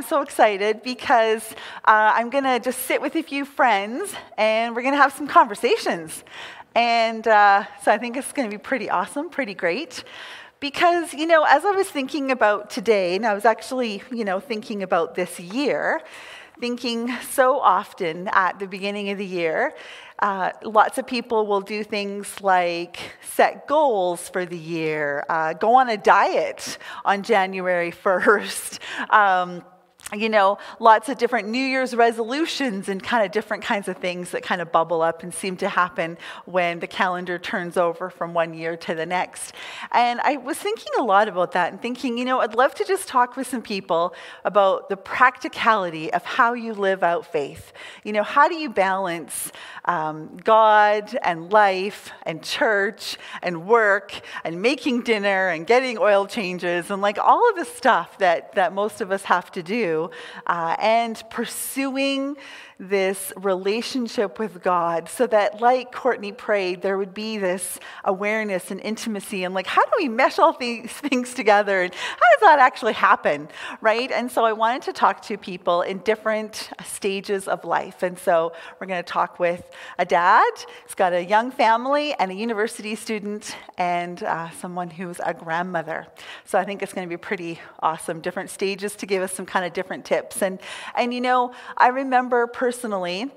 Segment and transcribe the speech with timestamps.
[0.00, 1.44] I'm so excited because
[1.84, 5.12] uh, I'm going to just sit with a few friends and we're going to have
[5.12, 6.24] some conversations.
[6.74, 10.02] And uh, so I think it's going to be pretty awesome, pretty great.
[10.58, 14.40] Because, you know, as I was thinking about today, and I was actually, you know,
[14.40, 16.00] thinking about this year,
[16.58, 19.74] thinking so often at the beginning of the year,
[20.20, 25.74] uh, lots of people will do things like set goals for the year, uh, go
[25.74, 28.78] on a diet on January 1st.
[29.10, 29.62] Um,
[30.14, 34.30] you know, lots of different New Year's resolutions and kind of different kinds of things
[34.30, 38.34] that kind of bubble up and seem to happen when the calendar turns over from
[38.34, 39.52] one year to the next.
[39.92, 42.84] And I was thinking a lot about that and thinking, you know, I'd love to
[42.84, 47.72] just talk with some people about the practicality of how you live out faith.
[48.04, 49.52] You know, how do you balance
[49.84, 56.90] um, God and life and church and work and making dinner and getting oil changes
[56.90, 59.99] and like all of the stuff that, that most of us have to do?
[60.46, 62.36] Uh, and pursuing
[62.80, 68.80] this relationship with God so that, like Courtney prayed, there would be this awareness and
[68.80, 72.58] intimacy and, like, how do we mesh all these things together and how does that
[72.58, 73.48] actually happen,
[73.82, 74.10] right?
[74.10, 78.02] And so I wanted to talk to people in different stages of life.
[78.02, 79.62] And so we're going to talk with
[79.98, 80.50] a dad
[80.84, 86.06] who's got a young family and a university student and uh, someone who's a grandmother.
[86.46, 88.22] So I think it's going to be pretty awesome.
[88.22, 90.40] Different stages to give us some kind of different tips.
[90.40, 90.58] And,
[90.94, 93.28] and you know, I remember personally personally,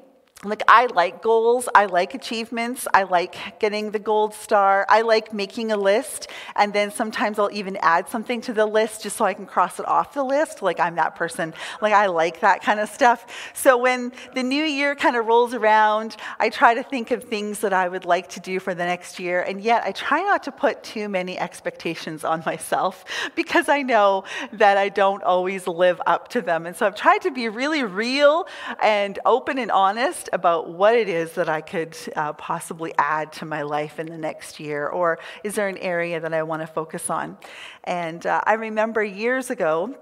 [0.43, 5.33] like I like goals, I like achievements, I like getting the gold star, I like
[5.33, 9.25] making a list, and then sometimes I'll even add something to the list just so
[9.25, 10.61] I can cross it off the list.
[10.61, 11.53] Like I'm that person.
[11.81, 13.25] Like I like that kind of stuff.
[13.53, 17.59] So when the new year kind of rolls around, I try to think of things
[17.59, 20.43] that I would like to do for the next year, and yet I try not
[20.43, 23.05] to put too many expectations on myself
[23.35, 26.65] because I know that I don't always live up to them.
[26.65, 28.47] And so I've tried to be really real
[28.81, 33.45] and open and honest about what it is that I could uh, possibly add to
[33.45, 36.67] my life in the next year, or is there an area that I want to
[36.67, 37.37] focus on?
[37.83, 39.95] And uh, I remember years ago,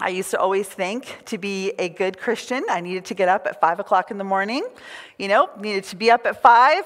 [0.00, 3.46] I used to always think to be a good Christian, I needed to get up
[3.46, 4.66] at five o'clock in the morning,
[5.18, 6.84] you know, needed to be up at five.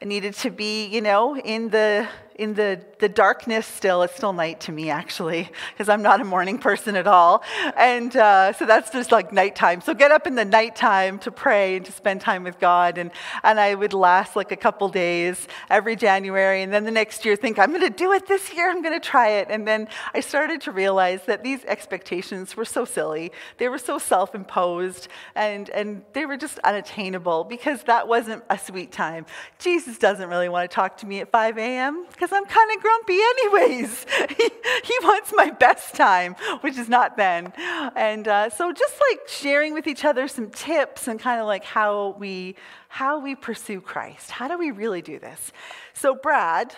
[0.00, 4.02] I needed to be, you know, in the in the, the darkness still.
[4.02, 7.42] It's still night to me, actually, because I'm not a morning person at all.
[7.76, 9.80] And uh, so that's just like nighttime.
[9.80, 12.98] So get up in the nighttime to pray and to spend time with God.
[12.98, 13.10] And,
[13.42, 16.62] and I would last like a couple days every January.
[16.62, 18.68] And then the next year, think, I'm going to do it this year.
[18.68, 19.48] I'm going to try it.
[19.50, 23.30] And then I started to realize that these expectations were so silly.
[23.58, 28.58] They were so self imposed and, and they were just unattainable because that wasn't a
[28.58, 29.26] sweet time.
[29.58, 32.82] Jesus doesn't really want to talk to me at 5 a.m because I'm kind of
[32.82, 34.06] grumpy, anyways.
[34.36, 34.50] he,
[34.84, 37.52] he, wants my best time, which is not then.
[37.96, 41.64] And uh, so, just like sharing with each other some tips and kind of like
[41.64, 42.56] how we
[42.88, 44.30] how we pursue Christ.
[44.30, 45.52] How do we really do this?
[45.92, 46.74] So, Brad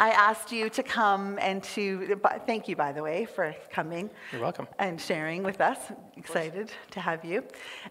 [0.00, 4.08] I asked you to come and to, thank you, by the way, for coming.
[4.32, 4.66] You're welcome.
[4.78, 5.76] And sharing with us.
[6.16, 7.44] Excited to have you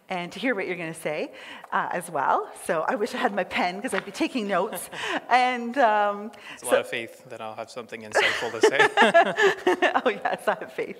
[0.09, 1.31] and to hear what you're going to say
[1.72, 2.50] uh, as well.
[2.66, 4.90] So I wish I had my pen because I'd be taking notes.
[5.30, 8.78] and um, it's a so, lot of faith that I'll have something insightful to say.
[10.03, 10.97] oh, yes, I have faith.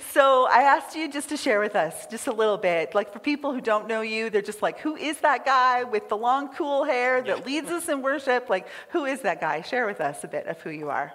[0.12, 2.94] so I asked you just to share with us just a little bit.
[2.94, 6.08] Like for people who don't know you, they're just like, who is that guy with
[6.08, 7.44] the long, cool hair that yeah.
[7.44, 8.48] leads us in worship?
[8.48, 9.27] Like, who is that?
[9.28, 9.60] That guy.
[9.60, 11.12] Share with us a bit of who you are.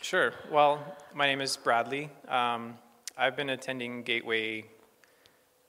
[0.00, 0.32] Sure.
[0.52, 0.78] Well,
[1.12, 2.08] my name is Bradley.
[2.28, 2.78] Um,
[3.18, 4.66] I've been attending Gateway,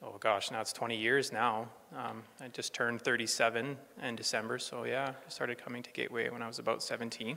[0.04, 1.68] oh gosh, now it's 20 years now.
[1.96, 6.44] Um, I just turned 37 in December, so yeah, I started coming to Gateway when
[6.44, 7.36] I was about 17.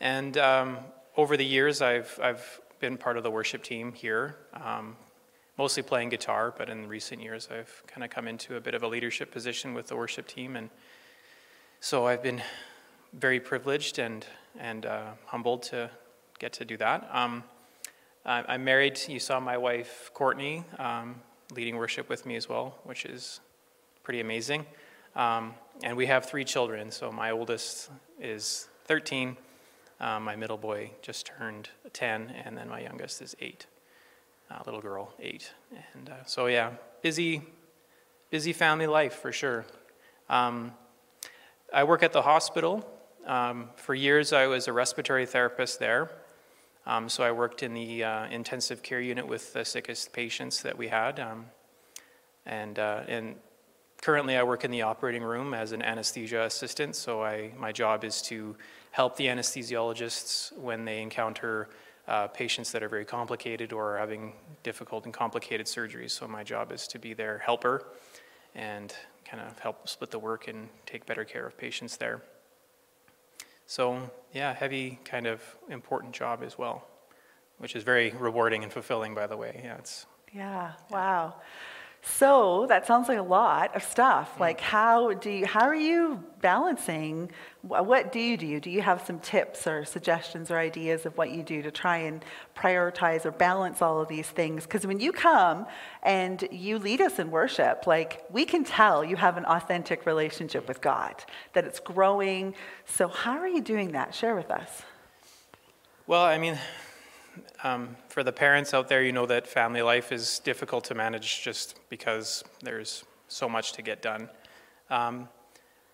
[0.00, 0.78] And um,
[1.16, 4.96] over the years, I've, I've been part of the worship team here, um,
[5.58, 8.82] mostly playing guitar, but in recent years, I've kind of come into a bit of
[8.82, 10.56] a leadership position with the worship team.
[10.56, 10.70] And
[11.78, 12.42] so I've been
[13.18, 14.26] very privileged and,
[14.58, 15.90] and uh, humbled to
[16.38, 17.08] get to do that.
[17.12, 17.44] Um,
[18.26, 18.98] I'm married.
[19.06, 21.16] You saw my wife, Courtney, um,
[21.54, 23.40] leading worship with me as well, which is
[24.02, 24.64] pretty amazing.
[25.14, 26.90] Um, and we have three children.
[26.90, 29.36] So my oldest is 13,
[30.00, 33.66] um, my middle boy just turned 10, and then my youngest is 8.
[34.50, 35.52] Uh, little girl, 8.
[35.94, 36.70] And uh, so, yeah,
[37.02, 37.42] busy,
[38.30, 39.66] busy family life for sure.
[40.28, 40.72] Um,
[41.72, 42.88] I work at the hospital
[43.26, 46.10] um, for years, I was a respiratory therapist there.
[46.86, 50.76] Um, so I worked in the uh, intensive care unit with the sickest patients that
[50.76, 51.18] we had.
[51.18, 51.46] Um,
[52.44, 53.36] and, uh, and
[54.02, 56.94] currently, I work in the operating room as an anesthesia assistant.
[56.94, 58.54] So I, my job is to
[58.90, 61.70] help the anesthesiologists when they encounter
[62.06, 66.10] uh, patients that are very complicated or are having difficult and complicated surgeries.
[66.10, 67.86] So my job is to be their helper
[68.54, 68.94] and
[69.24, 72.22] kind of help split the work and take better care of patients there.
[73.66, 76.86] So, yeah, heavy, kind of important job as well,
[77.58, 79.60] which is very rewarding and fulfilling, by the way.
[79.64, 80.06] Yeah, it's.
[80.32, 81.36] Yeah, wow.
[82.06, 84.36] So that sounds like a lot of stuff.
[84.36, 84.40] Mm.
[84.40, 87.30] Like how do you, how are you balancing?
[87.62, 88.60] What do you do?
[88.60, 91.96] Do you have some tips or suggestions or ideas of what you do to try
[91.96, 92.22] and
[92.54, 94.64] prioritize or balance all of these things?
[94.64, 95.64] Because when you come
[96.02, 100.68] and you lead us in worship, like we can tell you have an authentic relationship
[100.68, 101.24] with God,
[101.54, 102.54] that it's growing.
[102.84, 104.14] So how are you doing that?
[104.14, 104.82] Share with us.
[106.06, 106.58] Well, I mean,
[107.62, 111.42] um, for the parents out there, you know that family life is difficult to manage
[111.42, 114.28] just because there's so much to get done.
[114.90, 115.28] Um,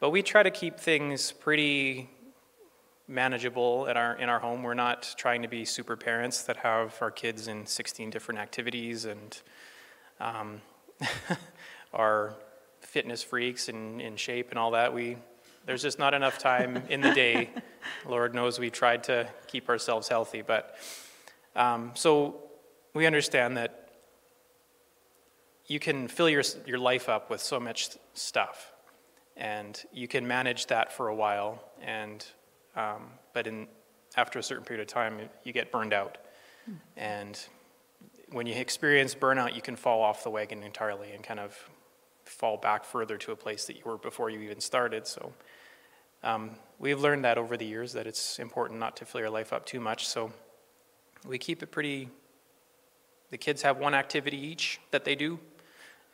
[0.00, 2.10] but we try to keep things pretty
[3.06, 4.62] manageable at our, in our home.
[4.62, 9.04] We're not trying to be super parents that have our kids in 16 different activities
[9.04, 9.40] and
[10.20, 10.60] um,
[11.92, 12.34] are
[12.80, 14.94] fitness freaks and in shape and all that.
[14.94, 15.16] We,
[15.66, 17.50] there's just not enough time in the day.
[18.08, 20.76] Lord knows we tried to keep ourselves healthy, but
[21.56, 22.36] um, so
[22.94, 23.88] we understand that
[25.66, 28.72] you can fill your, your life up with so much stuff,
[29.36, 32.26] and you can manage that for a while, and
[32.76, 33.66] um, but in
[34.16, 36.18] after a certain period of time, you get burned out,
[36.64, 36.74] hmm.
[36.96, 37.46] and
[38.32, 41.56] when you experience burnout, you can fall off the wagon entirely and kind of
[42.24, 45.06] fall back further to a place that you were before you even started.
[45.06, 45.32] So.
[46.22, 49.54] Um, we've learned that over the years that it's important not to fill your life
[49.54, 50.06] up too much.
[50.06, 50.32] So
[51.26, 52.08] we keep it pretty,
[53.30, 55.38] the kids have one activity each that they do,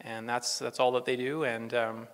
[0.00, 1.44] and that's, that's all that they do.
[1.44, 2.08] And um,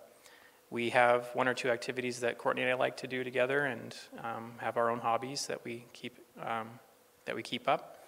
[0.70, 3.94] we have one or two activities that Courtney and I like to do together and
[4.22, 6.68] um, have our own hobbies that we keep, um,
[7.24, 8.04] that we keep up.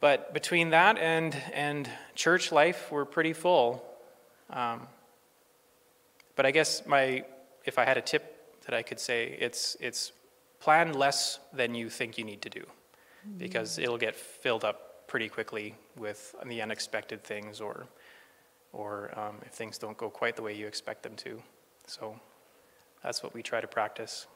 [0.00, 3.84] But between that and, and church life, we're pretty full.
[4.50, 4.86] Um,
[6.36, 7.24] but I guess my,
[7.64, 10.12] if I had a tip that I could say, it's, it's
[10.60, 12.64] plan less than you think you need to do
[13.36, 17.86] because it'll get filled up pretty quickly with the unexpected things or,
[18.72, 21.42] or um, if things don't go quite the way you expect them to.
[21.86, 22.20] So
[23.02, 24.26] that's what we try to practice.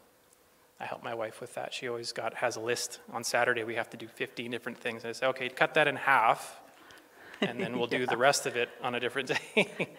[0.81, 1.73] I help my wife with that.
[1.73, 3.63] She always got has a list on Saturday.
[3.63, 5.05] We have to do 15 different things.
[5.05, 6.61] And I say, okay, cut that in half,
[7.41, 7.99] and then we'll yeah.
[7.99, 9.69] do the rest of it on a different day.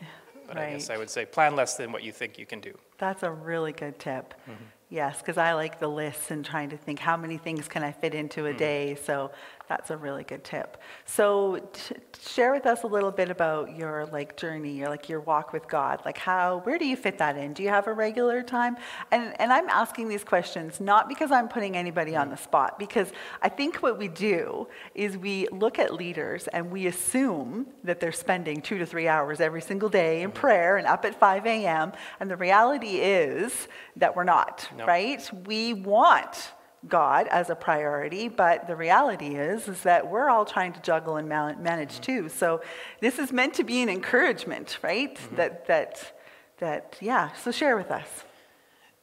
[0.47, 0.69] but right.
[0.69, 2.77] I guess I would say plan less than what you think you can do.
[2.97, 4.33] That's a really good tip.
[4.43, 4.63] Mm-hmm.
[4.93, 7.91] Yes, because I like the lists and trying to think how many things can I
[7.91, 8.57] fit into a mm.
[8.59, 8.95] day.
[9.03, 9.31] So
[9.67, 10.77] that's a really good tip.
[11.05, 15.21] So t- share with us a little bit about your like journey, your like your
[15.21, 16.01] walk with God.
[16.05, 17.53] Like how, where do you fit that in?
[17.53, 18.77] Do you have a regular time?
[19.09, 23.11] And and I'm asking these questions not because I'm putting anybody on the spot, because
[23.41, 28.11] I think what we do is we look at leaders and we assume that they're
[28.11, 30.39] spending two to three hours every single day in mm-hmm.
[30.39, 31.93] prayer and up at 5 a.m.
[32.19, 35.47] And the reality is that we're not, right?
[35.47, 36.53] We want
[36.87, 41.15] God as a priority, but the reality is is that we're all trying to juggle
[41.15, 42.01] and manage mm-hmm.
[42.01, 42.29] too.
[42.29, 42.61] So
[42.99, 45.15] this is meant to be an encouragement, right?
[45.15, 45.35] Mm-hmm.
[45.35, 46.13] That that
[46.59, 47.31] that yeah.
[47.33, 48.25] So share with us.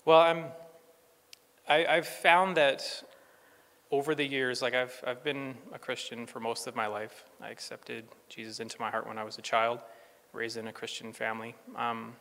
[0.05, 0.45] Well, I'm.
[1.69, 3.05] I, I've found that
[3.91, 7.25] over the years, like I've I've been a Christian for most of my life.
[7.41, 9.81] I accepted Jesus into my heart when I was a child,
[10.33, 11.55] raised in a Christian family.
[11.77, 12.15] Um,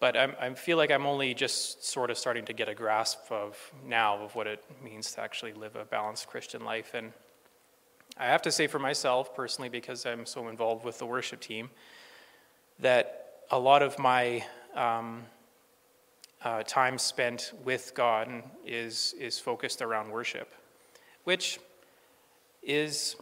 [0.00, 3.30] but I'm, i feel like I'm only just sort of starting to get a grasp
[3.30, 6.94] of now of what it means to actually live a balanced Christian life.
[6.94, 7.12] And
[8.16, 11.70] I have to say for myself personally, because I'm so involved with the worship team,
[12.78, 15.24] that a lot of my um,
[16.44, 20.52] uh, time spent with God is is focused around worship,
[21.24, 21.58] which
[22.62, 23.16] is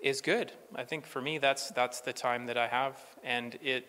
[0.00, 0.52] is good.
[0.74, 3.86] I think for me that's that's the time that I have, and it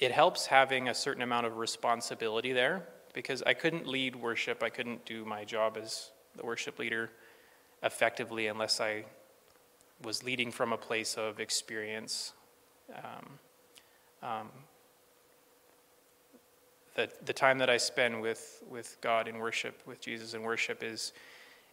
[0.00, 4.62] it helps having a certain amount of responsibility there because I couldn't lead worship.
[4.62, 7.10] I couldn't do my job as the worship leader
[7.82, 9.04] effectively unless I
[10.02, 12.32] was leading from a place of experience.
[12.94, 13.26] Um,
[14.22, 14.48] um,
[16.94, 20.82] the, the time that I spend with, with God in worship, with Jesus in worship,
[20.82, 21.12] is,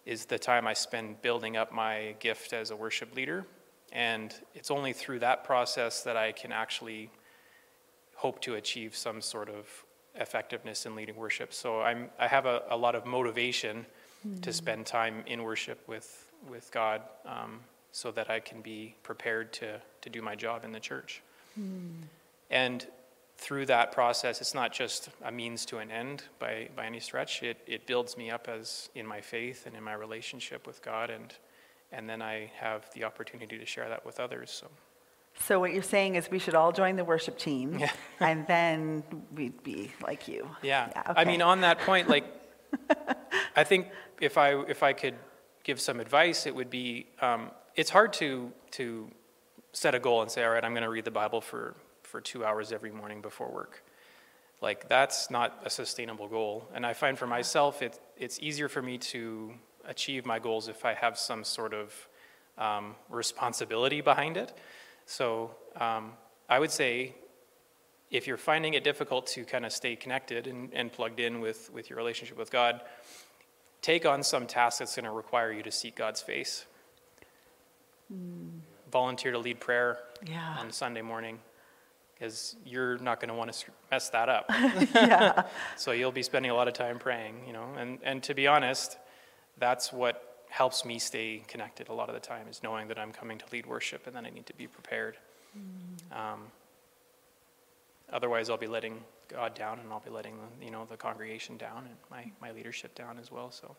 [0.05, 3.45] is the time I spend building up my gift as a worship leader.
[3.93, 7.09] And it's only through that process that I can actually
[8.17, 9.67] hope to achieve some sort of
[10.15, 11.53] effectiveness in leading worship.
[11.53, 13.85] So I'm, I have a, a lot of motivation
[14.27, 14.41] mm.
[14.41, 17.59] to spend time in worship with, with God um,
[17.91, 21.21] so that I can be prepared to, to do my job in the church.
[21.59, 22.05] Mm.
[22.49, 22.87] And
[23.37, 27.43] through that process, it's not just a means to an end by, by any stretch.
[27.43, 31.11] It, it builds me up as in my faith and in my relationship with God,
[31.11, 31.35] and,
[31.91, 34.49] and then I have the opportunity to share that with others.
[34.49, 34.67] So.
[35.45, 37.91] So what you're saying is we should all join the worship team, Yeah.
[38.19, 39.03] and then
[39.33, 40.49] we'd be like you.
[40.61, 40.89] Yeah.
[40.95, 42.25] Yeah, I mean, on that point, like,
[43.55, 43.87] I think
[44.19, 45.15] if I if I could
[45.63, 49.09] give some advice, it would be um, it's hard to to
[49.73, 52.21] set a goal and say, all right, I'm going to read the Bible for for
[52.21, 53.83] two hours every morning before work.
[54.61, 56.67] Like that's not a sustainable goal.
[56.73, 59.53] And I find for myself, it, it's easier for me to
[59.85, 61.93] achieve my goals if I have some sort of
[62.57, 64.53] um, responsibility behind it.
[65.07, 66.11] So um,
[66.49, 67.15] I would say
[68.11, 71.71] if you're finding it difficult to kind of stay connected and, and plugged in with,
[71.73, 72.81] with your relationship with God,
[73.81, 76.65] take on some task that's going to require you to seek God's face.
[78.91, 80.57] Volunteer to lead prayer Yeah.
[80.59, 81.39] on Sunday morning
[82.13, 84.45] because you're not going to want to mess that up.
[84.95, 85.43] yeah.
[85.77, 87.67] so you'll be spending a lot of time praying, you know.
[87.77, 88.97] And, and to be honest,
[89.57, 93.11] that's what helps me stay connected a lot of the time is knowing that I'm
[93.11, 95.17] coming to lead worship and then I need to be prepared.
[96.11, 96.43] Um,
[98.11, 101.57] otherwise, I'll be letting God down and I'll be letting the, you know the congregation
[101.57, 103.51] down and my, my leadership down as well.
[103.51, 103.75] So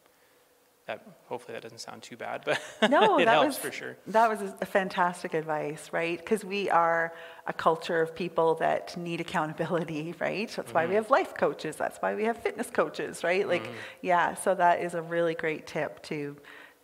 [0.87, 2.61] that hopefully that doesn't sound too bad, but
[2.91, 3.97] No, it that helps was for sure.
[4.09, 6.19] That was a fantastic advice, right?
[6.19, 7.13] Because we are
[7.47, 10.51] a culture of people that need accountability, right?
[10.51, 11.77] That's why we have life coaches.
[11.77, 13.47] That's why we have fitness coaches, right?
[13.47, 13.69] Like,
[14.01, 14.35] yeah.
[14.35, 16.37] So that is a really great tip to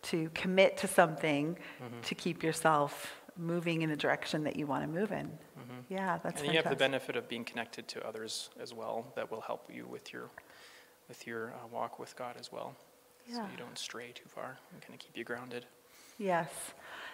[0.05, 1.57] to commit to something
[2.03, 5.31] to keep yourself moving in the direction that you want to move in.
[5.89, 9.31] Yeah, that's and you have the benefit of being connected to others as well that
[9.31, 10.31] will help you with your
[11.09, 12.75] with your uh, walk with God as well
[13.29, 13.35] Yeah.
[13.37, 15.67] so you don't stray too far and kind of keep you grounded
[16.17, 16.49] Yes.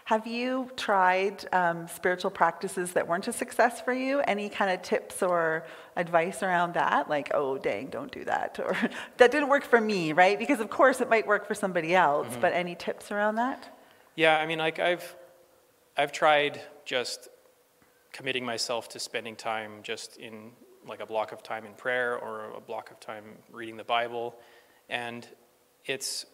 [0.04, 4.20] Have you tried um, spiritual practices that weren't a success for you?
[4.20, 5.64] Any kind of tips or
[5.96, 7.08] advice around that?
[7.08, 8.58] Like, oh, dang, don't do that.
[8.58, 8.76] Or
[9.18, 10.38] that didn't work for me, right?
[10.38, 13.76] Because, of course, it might work for somebody else, but any tips around that?
[14.20, 15.16] yeah i mean like i've
[15.96, 17.28] i've tried just
[18.12, 20.50] committing myself to spending time just in
[20.86, 24.34] like a block of time in prayer or a block of time reading the bible
[24.88, 25.26] and
[25.86, 26.26] it's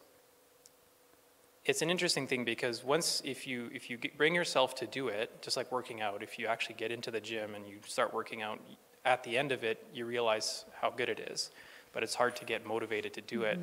[1.67, 5.31] it's an interesting thing because once if you if you bring yourself to do it
[5.43, 8.41] just like working out if you actually get into the gym and you start working
[8.41, 8.59] out
[9.05, 11.51] at the end of it you realize how good it is
[11.93, 13.59] but it's hard to get motivated to do it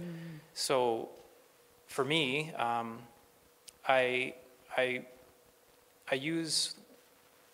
[0.54, 1.10] so
[1.88, 3.00] for me um,
[3.88, 4.36] I,
[4.78, 5.06] I,
[6.10, 6.76] I use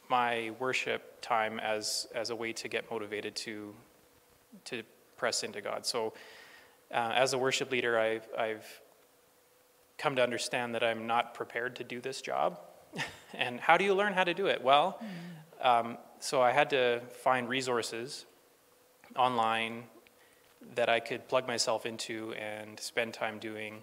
[0.09, 3.73] my worship time as, as a way to get motivated to,
[4.65, 4.83] to
[5.17, 5.85] press into God.
[5.85, 6.13] So,
[6.91, 8.81] uh, as a worship leader, I've, I've
[9.99, 12.59] come to understand that I'm not prepared to do this job.
[13.33, 14.63] and how do you learn how to do it?
[14.63, 14.99] Well,
[15.61, 18.25] um, so I had to find resources
[19.15, 19.83] online
[20.75, 23.81] that I could plug myself into and spend time doing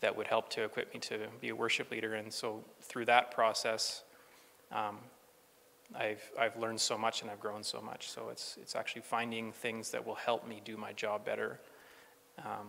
[0.00, 2.14] that would help to equip me to be a worship leader.
[2.14, 4.02] And so through that process,
[4.72, 4.98] um,
[5.94, 8.08] I've, I've learned so much and I've grown so much.
[8.08, 11.60] So it's, it's actually finding things that will help me do my job better
[12.38, 12.68] um,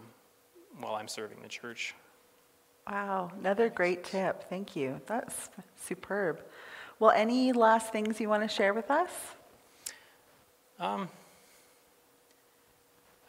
[0.80, 1.94] while I'm serving the church.
[2.88, 4.50] Wow, another great tip.
[4.50, 5.00] Thank you.
[5.06, 5.50] That's
[5.82, 6.42] superb.
[7.00, 9.10] Well, any last things you want to share with us?
[10.80, 11.10] Um,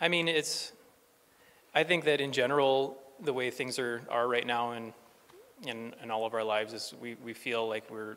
[0.00, 0.72] I mean, it's,
[1.74, 4.92] I think that in general, the way things are, are right now in,
[5.66, 8.16] in, in all of our lives is we, we feel like we're,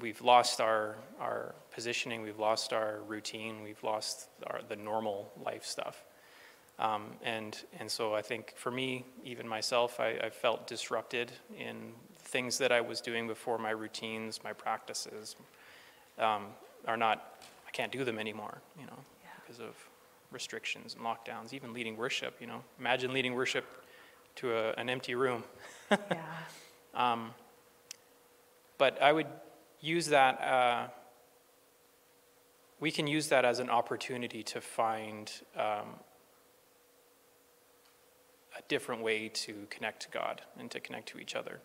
[0.00, 5.64] we've lost our, our positioning, we've lost our routine, we've lost our, the normal life
[5.64, 6.04] stuff.
[6.78, 11.92] Um, and, and so I think for me, even myself, I, I felt disrupted in
[12.18, 15.36] things that I was doing before my routines, my practices
[16.18, 16.46] um,
[16.86, 18.98] are not, I can't do them anymore, you know,
[19.40, 19.74] because of
[20.30, 22.62] restrictions and lockdowns, even leading worship, you know.
[22.78, 23.64] Imagine leading worship
[24.36, 25.44] to a, an empty room.
[25.90, 26.22] yeah.
[26.94, 27.32] Um,
[28.78, 29.28] but I would
[29.80, 30.88] use that, uh,
[32.80, 35.94] we can use that as an opportunity to find um,
[38.58, 41.60] a different way to connect to God and to connect to each other.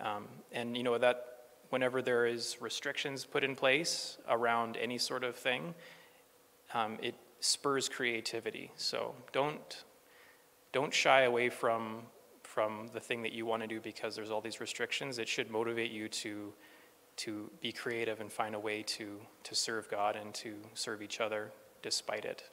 [0.00, 1.32] Um, and you know that
[1.70, 5.74] whenever there is restrictions put in place around any sort of thing,
[6.74, 8.70] um, it spurs creativity.
[8.76, 9.84] So don't
[10.72, 12.02] don't shy away from
[12.42, 15.18] from the thing that you want to do because there's all these restrictions.
[15.18, 16.52] It should motivate you to
[17.14, 21.20] to be creative and find a way to to serve God and to serve each
[21.20, 21.50] other
[21.82, 22.44] despite it.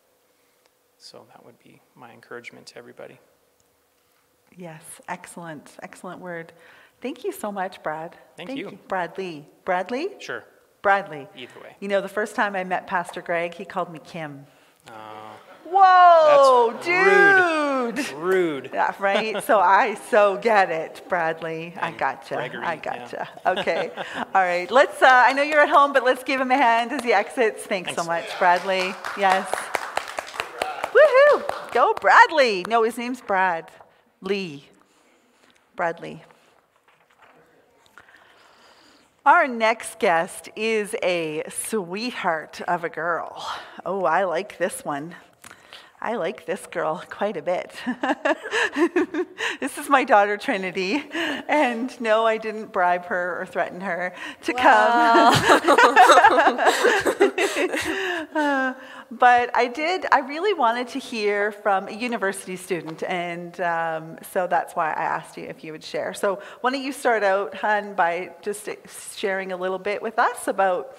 [0.97, 3.19] So that would be my encouragement to everybody.
[4.57, 6.53] Yes, excellent, excellent word.
[7.01, 8.15] Thank you so much, Brad.
[8.35, 8.77] Thank you.
[8.87, 9.47] Bradley.
[9.63, 10.09] Bradley?
[10.19, 10.43] Sure.
[10.81, 11.27] Bradley.
[11.35, 11.75] Either way.
[11.79, 14.45] You know, the first time I met Pastor Greg, he called me Kim.
[14.87, 14.91] Uh,
[15.71, 17.69] Whoa, dude!
[17.97, 18.09] rude.
[18.13, 18.69] rude.
[18.73, 19.43] Yeah, right?
[19.43, 21.73] So I so get it, Bradley.
[21.79, 22.35] I gotcha.
[22.35, 22.79] Gregory, I yeah.
[22.79, 23.29] gotcha.
[23.45, 23.91] Okay.
[24.15, 24.69] All right.
[24.69, 27.13] Let's, uh, I know you're at home, but let's give him a hand as he
[27.13, 27.63] exits.
[27.63, 28.93] Thanks, so much, Bradley.
[29.17, 29.49] Yes.
[30.91, 31.71] Woohoo!
[31.71, 32.65] Go, Bradley.
[32.67, 33.69] No, his name's Brad.
[34.21, 34.67] Lee.
[35.75, 36.23] Bradley.
[39.25, 43.45] Our next guest is a sweetheart of a girl.
[43.85, 45.15] Oh, I like this one.
[46.01, 47.73] I like this girl quite a bit.
[49.59, 54.53] this is my daughter Trinity, and no, I didn't bribe her or threaten her to
[54.53, 55.35] come.
[58.35, 58.73] Uh,
[59.11, 64.45] but I did, I really wanted to hear from a university student, and um, so
[64.47, 66.13] that's why I asked you if you would share.
[66.13, 68.69] So, why don't you start out, Hun, by just
[69.17, 70.97] sharing a little bit with us about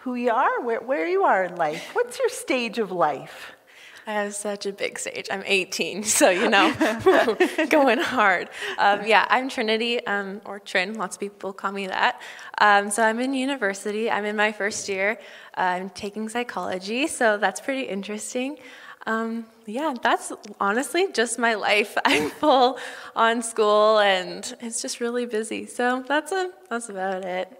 [0.00, 1.90] who you are, where, where you are in life?
[1.94, 3.52] What's your stage of life?
[4.08, 5.28] I have such a big stage.
[5.30, 6.72] I'm 18, so you know,
[7.68, 8.48] going hard.
[8.78, 10.94] Um, yeah, I'm Trinity, um, or Trin.
[10.94, 12.18] Lots of people call me that.
[12.56, 14.10] Um, so I'm in university.
[14.10, 15.18] I'm in my first year.
[15.52, 18.56] I'm taking psychology, so that's pretty interesting.
[19.06, 21.98] Um, yeah, that's honestly just my life.
[22.06, 22.78] I'm full
[23.14, 25.66] on school, and it's just really busy.
[25.66, 27.57] So that's a that's about it.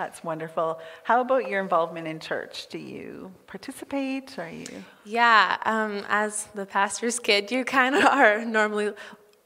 [0.00, 0.80] That's wonderful.
[1.04, 2.68] How about your involvement in church?
[2.70, 4.38] Do you participate?
[4.38, 4.82] Are you?
[5.04, 8.94] Yeah, um, as the pastor's kid, you kind of are normally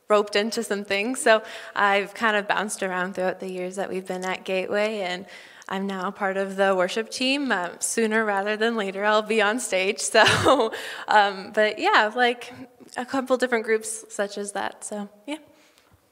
[0.09, 1.21] roped into some things.
[1.21, 1.43] So
[1.75, 5.27] I've kind of bounced around throughout the years that we've been at Gateway, and
[5.69, 7.51] I'm now part of the worship team.
[7.51, 10.01] Um, sooner rather than later, I'll be on stage.
[10.15, 10.73] So,
[11.09, 12.53] um, but yeah, like
[12.97, 14.85] a couple different groups such as that.
[14.85, 15.39] So yeah.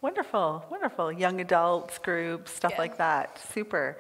[0.01, 1.13] Wonderful, wonderful.
[1.13, 2.79] Young adults groups, stuff Yeah.
[2.79, 3.39] like that.
[3.55, 3.99] Super.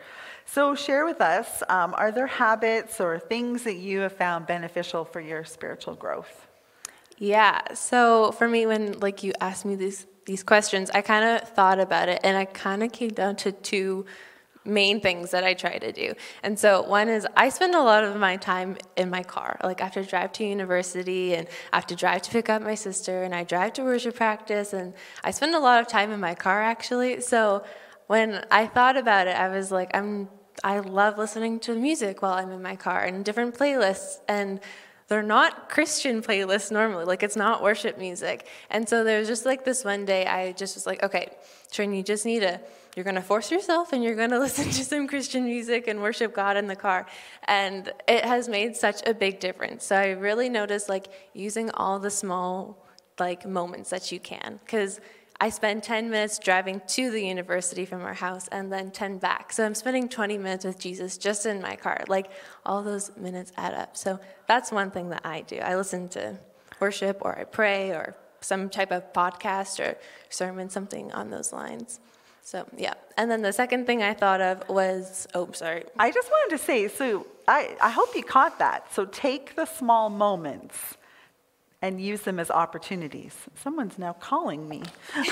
[0.52, 5.02] So, share with us um, are there habits or things that you have found beneficial
[5.02, 6.46] for your spiritual growth?
[7.16, 7.72] Yeah.
[7.72, 11.80] So for me, when like you asked me these these questions, I kind of thought
[11.80, 14.04] about it, and I kind of came down to two
[14.62, 16.12] main things that I try to do.
[16.42, 19.58] And so one is I spend a lot of my time in my car.
[19.64, 22.60] Like I have to drive to university, and I have to drive to pick up
[22.60, 24.92] my sister, and I drive to worship practice, and
[25.24, 27.22] I spend a lot of time in my car actually.
[27.22, 27.64] So
[28.06, 30.28] when I thought about it, I was like, I'm
[30.64, 34.60] I love listening to music while I'm in my car and different playlists and
[35.08, 37.04] they're not Christian playlists normally.
[37.04, 38.46] Like it's not worship music.
[38.70, 41.28] And so there was just like this one day I just was like, okay,
[41.70, 42.60] Trin, you just need to
[42.96, 46.56] you're gonna force yourself and you're gonna listen to some Christian music and worship God
[46.56, 47.06] in the car.
[47.44, 49.84] And it has made such a big difference.
[49.84, 52.86] So I really noticed like using all the small
[53.18, 54.60] like moments that you can.
[54.64, 55.00] Because
[55.42, 59.52] I spend 10 minutes driving to the university from our house and then 10 back.
[59.52, 62.04] So I'm spending 20 minutes with Jesus just in my car.
[62.06, 62.30] Like
[62.64, 63.96] all those minutes add up.
[63.96, 65.56] So that's one thing that I do.
[65.56, 66.38] I listen to
[66.78, 71.98] worship or I pray or some type of podcast or sermon, something on those lines.
[72.42, 72.94] So yeah.
[73.16, 75.86] And then the second thing I thought of was, oh, sorry.
[75.98, 78.94] I just wanted to say, so I, I hope you caught that.
[78.94, 80.96] So, take the small moments
[81.82, 83.36] and use them as opportunities.
[83.56, 84.82] Someone's now calling me.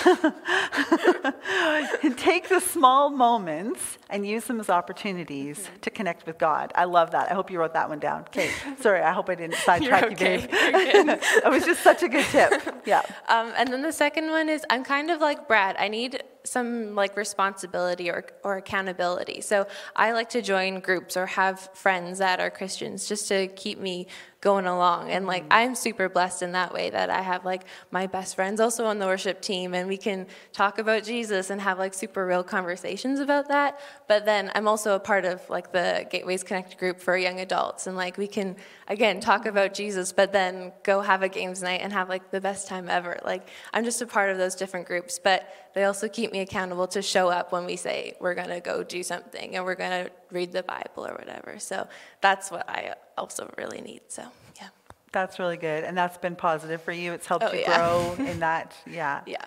[2.16, 6.72] Take the small moments and use them as opportunities to connect with God.
[6.74, 7.30] I love that.
[7.30, 8.22] I hope you wrote that one down.
[8.22, 10.38] Okay, sorry, I hope I didn't sidetrack you, okay.
[10.38, 10.50] babe.
[10.52, 11.20] You're good.
[11.22, 12.52] it was just such a good tip.
[12.84, 13.02] Yeah.
[13.28, 15.76] Um, and then the second one is I'm kind of like Brad.
[15.78, 19.40] I need some like responsibility or, or accountability.
[19.40, 23.78] So I like to join groups or have friends that are Christians just to keep
[23.78, 24.06] me
[24.40, 25.10] going along.
[25.10, 25.48] And like mm.
[25.50, 28.98] I'm super blessed in that way that I have like my best friends also on
[28.98, 33.20] the worship team and we can talk about Jesus and have like super real conversations
[33.20, 33.80] about that.
[34.08, 37.86] But then I'm also a part of like the Gateways Connect group for young adults
[37.86, 38.56] and like we can
[38.88, 42.40] again talk about Jesus but then go have a games night and have like the
[42.40, 43.18] best time ever.
[43.24, 46.86] Like I'm just a part of those different groups, but they also keep me accountable
[46.88, 50.04] to show up when we say we're going to go do something and we're going
[50.06, 51.58] to read the Bible or whatever.
[51.58, 51.86] So
[52.20, 54.02] that's what I also really need.
[54.08, 54.22] So,
[54.60, 54.68] yeah.
[55.12, 55.84] That's really good.
[55.84, 57.12] And that's been positive for you.
[57.12, 57.76] It's helped Oh, you yeah.
[57.76, 58.74] grow in that.
[58.86, 59.20] Yeah.
[59.26, 59.44] Yeah.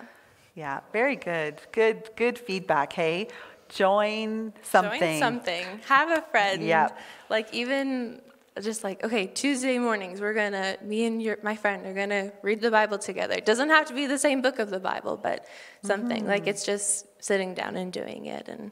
[0.54, 0.80] Yeah.
[0.92, 1.60] Very good.
[1.72, 2.92] Good, good feedback.
[2.92, 3.28] Hey,
[3.68, 5.00] join something.
[5.00, 5.64] Join something.
[5.86, 6.62] Have a friend.
[6.62, 6.88] Yeah.
[7.28, 8.20] Like even
[8.62, 12.60] just like okay, Tuesday mornings we're gonna me and your my friend are gonna read
[12.60, 13.34] the Bible together.
[13.34, 15.46] It doesn't have to be the same book of the Bible, but
[15.82, 16.28] something Mm-hmm.
[16.28, 18.70] like it's just sitting down and doing it, and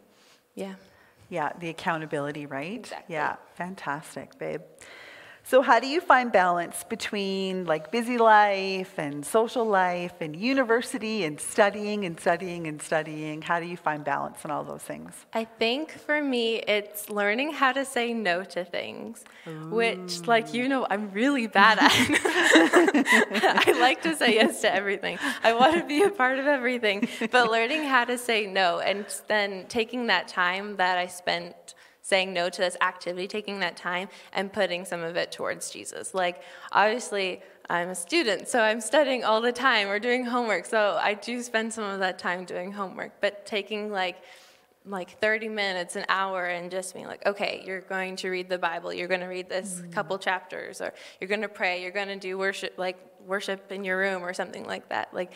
[0.55, 0.75] yeah.
[1.31, 2.75] Yeah, the accountability, right?
[2.79, 3.15] Exactly.
[3.15, 4.61] Yeah, fantastic, babe.
[5.45, 11.25] So, how do you find balance between like busy life and social life and university
[11.25, 13.43] and studying and studying and studying?
[13.43, 15.13] How do you find balance in all those things?
[15.35, 19.25] I think for me, it's learning how to say no to things,
[19.71, 21.93] which, like you know, I'm really bad at.
[23.67, 25.19] I like to say yes to everything.
[25.43, 29.05] I want to be a part of everything, but learning how to say no and
[29.27, 34.09] then taking that time that I spent saying no to this activity, taking that time
[34.33, 36.15] and putting some of it towards Jesus.
[36.15, 40.67] Like, obviously, I'm a student, so I'm studying all the time or doing homework.
[40.67, 44.23] So I do spend some of that time doing homework, but taking like
[44.85, 48.59] like 30 minutes, an hour, and just being like, okay, you're going to read the
[48.59, 49.93] Bible, you're going to read this mm.
[49.93, 53.85] couple chapters, or you're going to pray, you're going to do worship, like worship in
[53.85, 55.15] your room or something like that.
[55.15, 55.33] Like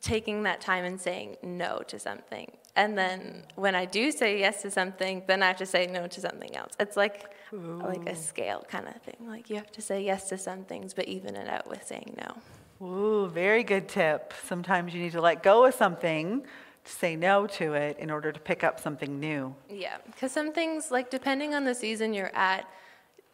[0.00, 2.50] taking that time and saying no to something.
[2.74, 6.06] And then when I do say yes to something, then I have to say no
[6.06, 6.74] to something else.
[6.78, 7.80] It's like Ooh.
[7.82, 9.16] like a scale kind of thing.
[9.26, 12.16] Like you have to say yes to some things, but even it out with saying
[12.18, 12.86] no.
[12.86, 14.34] Ooh, very good tip.
[14.44, 16.44] Sometimes you need to let go of something
[16.84, 19.54] to say no to it in order to pick up something new.
[19.70, 22.68] Yeah, because some things, like depending on the season you're at,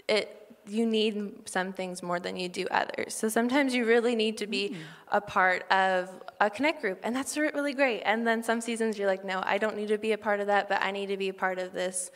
[0.09, 3.15] it you need some things more than you do others.
[3.15, 4.77] So sometimes you really need to be mm.
[5.11, 6.09] a part of
[6.41, 8.03] a connect group, and that's really great.
[8.05, 10.47] And then some seasons you're like, no, I don't need to be a part of
[10.49, 12.11] that, but I need to be a part of this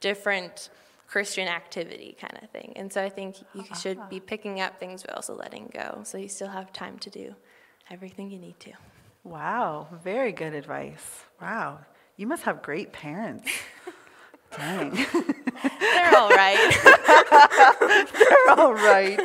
[0.00, 0.70] different
[1.06, 2.72] Christian activity kind of thing.
[2.76, 3.74] And so I think you uh-huh.
[3.74, 7.10] should be picking up things, but also letting go, so you still have time to
[7.10, 7.34] do
[7.90, 8.72] everything you need to.
[9.24, 11.24] Wow, very good advice.
[11.40, 11.80] Wow,
[12.16, 13.50] you must have great parents.
[14.56, 14.90] Dang.
[14.90, 16.71] They're all right.
[17.52, 19.20] They're all right.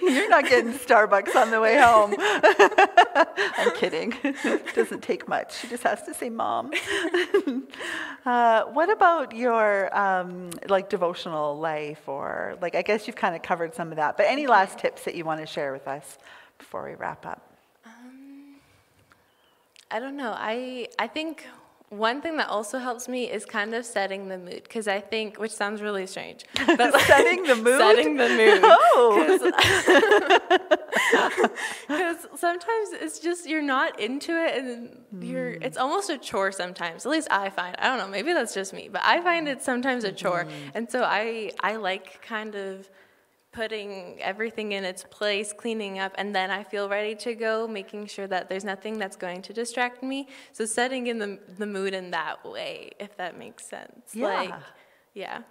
[0.00, 2.14] You're not getting Starbucks on the way home.
[3.58, 4.14] I'm kidding.
[4.22, 5.58] It doesn't take much.
[5.60, 6.70] She just has to say mom.
[8.26, 13.42] Uh, what about your um, like devotional life or like I guess you've kind of
[13.42, 16.16] covered some of that, but any last tips that you want to share with us
[16.56, 17.42] before we wrap up?
[17.84, 18.54] Um,
[19.90, 20.32] I don't know.
[20.34, 21.44] I I think
[21.90, 25.38] one thing that also helps me is kind of setting the mood because I think,
[25.38, 27.78] which sounds really strange, but like, setting the mood.
[27.78, 28.62] Setting the mood.
[28.96, 29.40] Oh.
[31.88, 35.52] Because sometimes it's just you're not into it, and you're.
[35.52, 35.64] Mm.
[35.64, 37.04] It's almost a chore sometimes.
[37.04, 37.76] At least I find.
[37.78, 38.08] I don't know.
[38.08, 40.50] Maybe that's just me, but I find it sometimes a chore, mm.
[40.74, 42.88] and so I I like kind of
[43.54, 48.06] putting everything in its place, cleaning up, and then I feel ready to go, making
[48.06, 50.28] sure that there's nothing that's going to distract me.
[50.52, 54.10] So setting in the, the mood in that way, if that makes sense.
[54.12, 54.26] Yeah.
[54.26, 54.54] Like,
[55.14, 55.42] yeah.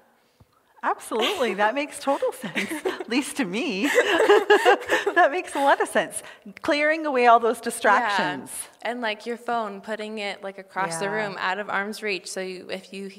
[0.83, 3.83] Absolutely, that makes total sense, at least to me.
[3.87, 6.21] that makes a lot of sense.
[6.61, 8.51] Clearing away all those distractions.
[8.51, 8.91] Yeah.
[8.91, 10.99] And like your phone, putting it like across yeah.
[10.99, 12.29] the room, out of arm's reach.
[12.29, 13.11] So you, if you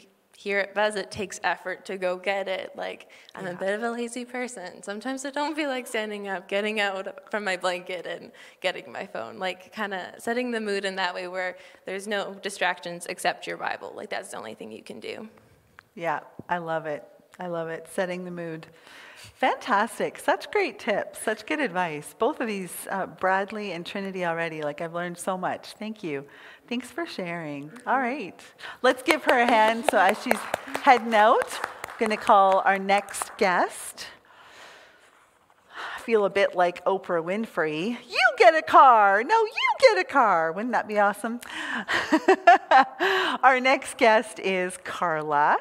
[0.44, 2.72] hear at Buzz, it takes effort to go get it.
[2.76, 3.52] Like, I'm yeah.
[3.52, 4.83] a bit of a lazy person.
[4.83, 8.30] Sometimes I don't feel like standing up, getting out from my blanket, and
[8.61, 9.38] getting my phone.
[9.38, 13.57] Like, kind of setting the mood in that way where there's no distractions except your
[13.57, 13.94] Bible.
[13.96, 15.30] Like, that's the only thing you can do.
[15.94, 17.02] Yeah, I love it.
[17.40, 17.88] I love it.
[17.90, 18.66] Setting the mood.
[19.16, 20.18] Fantastic.
[20.18, 21.22] Such great tips.
[21.22, 22.14] Such good advice.
[22.18, 24.61] Both of these, uh, Bradley and Trinity already.
[24.61, 25.72] Like, I've learned so much.
[25.78, 26.26] Thank you.
[26.74, 27.70] Thanks for sharing.
[27.87, 28.34] All right.
[28.82, 29.84] Let's give her a hand.
[29.92, 30.40] So, as she's
[30.82, 34.08] heading out, I'm going to call our next guest.
[35.96, 37.90] I feel a bit like Oprah Winfrey.
[37.90, 39.22] You get a car.
[39.22, 40.50] No, you get a car.
[40.50, 41.38] Wouldn't that be awesome?
[43.44, 45.58] our next guest is Carla.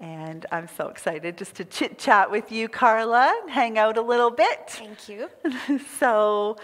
[0.00, 4.02] And I'm so excited just to chit chat with you, Carla, and hang out a
[4.02, 4.70] little bit.
[4.70, 5.28] Thank you.
[5.98, 6.56] so,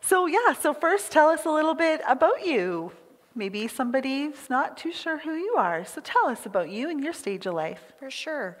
[0.00, 2.92] so yeah, so first tell us a little bit about you.
[3.40, 5.82] Maybe somebody's not too sure who you are.
[5.86, 7.80] So tell us about you and your stage of life.
[7.98, 8.58] For sure.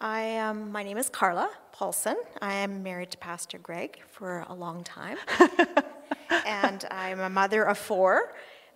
[0.00, 2.14] I um, my name is Carla Paulson.
[2.40, 5.18] I am married to Pastor Greg for a long time.
[6.46, 8.32] and I'm a mother of four,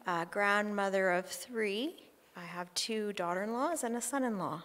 [0.08, 2.02] a grandmother of three.
[2.34, 4.64] I have two daughter in laws and a son in law.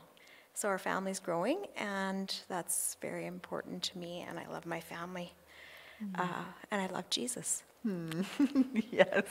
[0.56, 5.34] So our family's growing, and that's very important to me, and I love my family.
[6.04, 6.19] Mm.
[6.19, 7.62] Uh, and I love Jesus.
[7.84, 8.22] Hmm.
[8.92, 9.24] yes,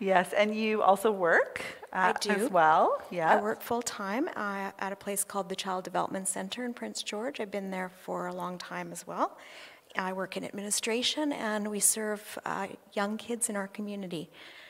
[0.00, 1.62] yes, and you also work
[1.92, 2.30] uh, I do.
[2.30, 3.00] as well.
[3.10, 6.74] Yeah, I work full time uh, at a place called the Child Development Center in
[6.74, 7.38] Prince George.
[7.38, 9.38] I've been there for a long time as well.
[9.96, 14.28] I work in administration, and we serve uh, young kids in our community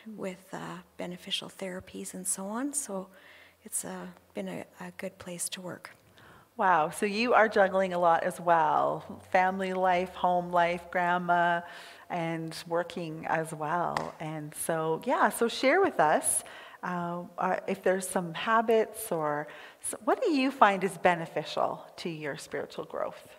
[0.08, 0.16] mm.
[0.16, 0.58] with uh,
[0.98, 2.74] beneficial therapies and so on.
[2.74, 3.08] So
[3.64, 5.97] it's uh, been a, a good place to work.
[6.58, 11.60] Wow, so you are juggling a lot as well family life, home life, grandma,
[12.10, 14.14] and working as well.
[14.20, 16.42] And so, yeah, so share with us
[16.82, 17.24] uh,
[17.68, 19.46] if there's some habits or
[19.80, 23.37] so what do you find is beneficial to your spiritual growth?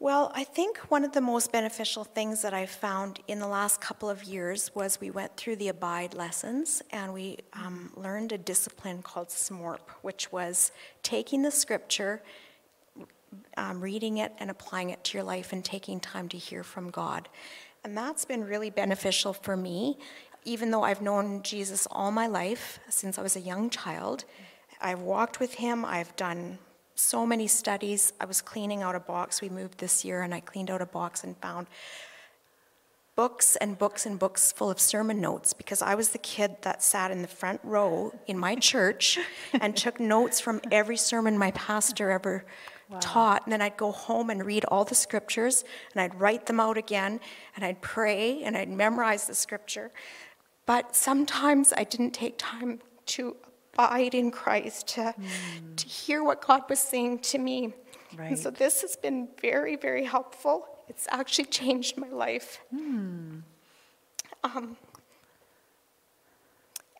[0.00, 3.80] Well, I think one of the most beneficial things that I've found in the last
[3.80, 8.38] couple of years was we went through the Abide lessons and we um, learned a
[8.38, 10.70] discipline called SMORP, which was
[11.02, 12.22] taking the scripture,
[13.56, 16.90] um, reading it, and applying it to your life and taking time to hear from
[16.90, 17.28] God.
[17.82, 19.98] And that's been really beneficial for me,
[20.44, 24.26] even though I've known Jesus all my life since I was a young child.
[24.80, 26.60] I've walked with him, I've done
[26.98, 28.12] so many studies.
[28.20, 29.40] I was cleaning out a box.
[29.40, 31.68] We moved this year, and I cleaned out a box and found
[33.14, 36.82] books and books and books full of sermon notes because I was the kid that
[36.82, 39.18] sat in the front row in my church
[39.52, 42.44] and took notes from every sermon my pastor ever
[42.88, 42.98] wow.
[43.00, 43.44] taught.
[43.44, 46.78] And then I'd go home and read all the scriptures and I'd write them out
[46.78, 47.18] again
[47.56, 49.90] and I'd pray and I'd memorize the scripture.
[50.64, 53.36] But sometimes I didn't take time to
[53.78, 55.76] abide in Christ, to, mm.
[55.76, 57.74] to hear what God was saying to me.
[58.16, 58.30] Right.
[58.30, 60.66] And so this has been very, very helpful.
[60.88, 62.60] It's actually changed my life.
[62.74, 63.42] Mm.
[64.42, 64.76] Um,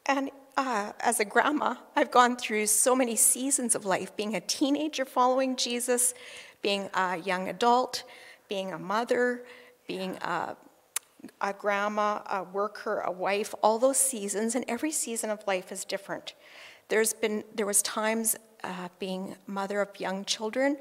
[0.07, 4.41] and uh, as a grandma, I've gone through so many seasons of life being a
[4.41, 6.14] teenager following Jesus,
[6.62, 8.05] being a young adult,
[8.49, 9.45] being a mother,
[9.87, 10.57] being a,
[11.41, 15.85] a grandma, a worker, a wife, all those seasons, and every season of life is
[15.85, 16.35] different.
[16.88, 20.77] There's been, there was times uh, being mother of young children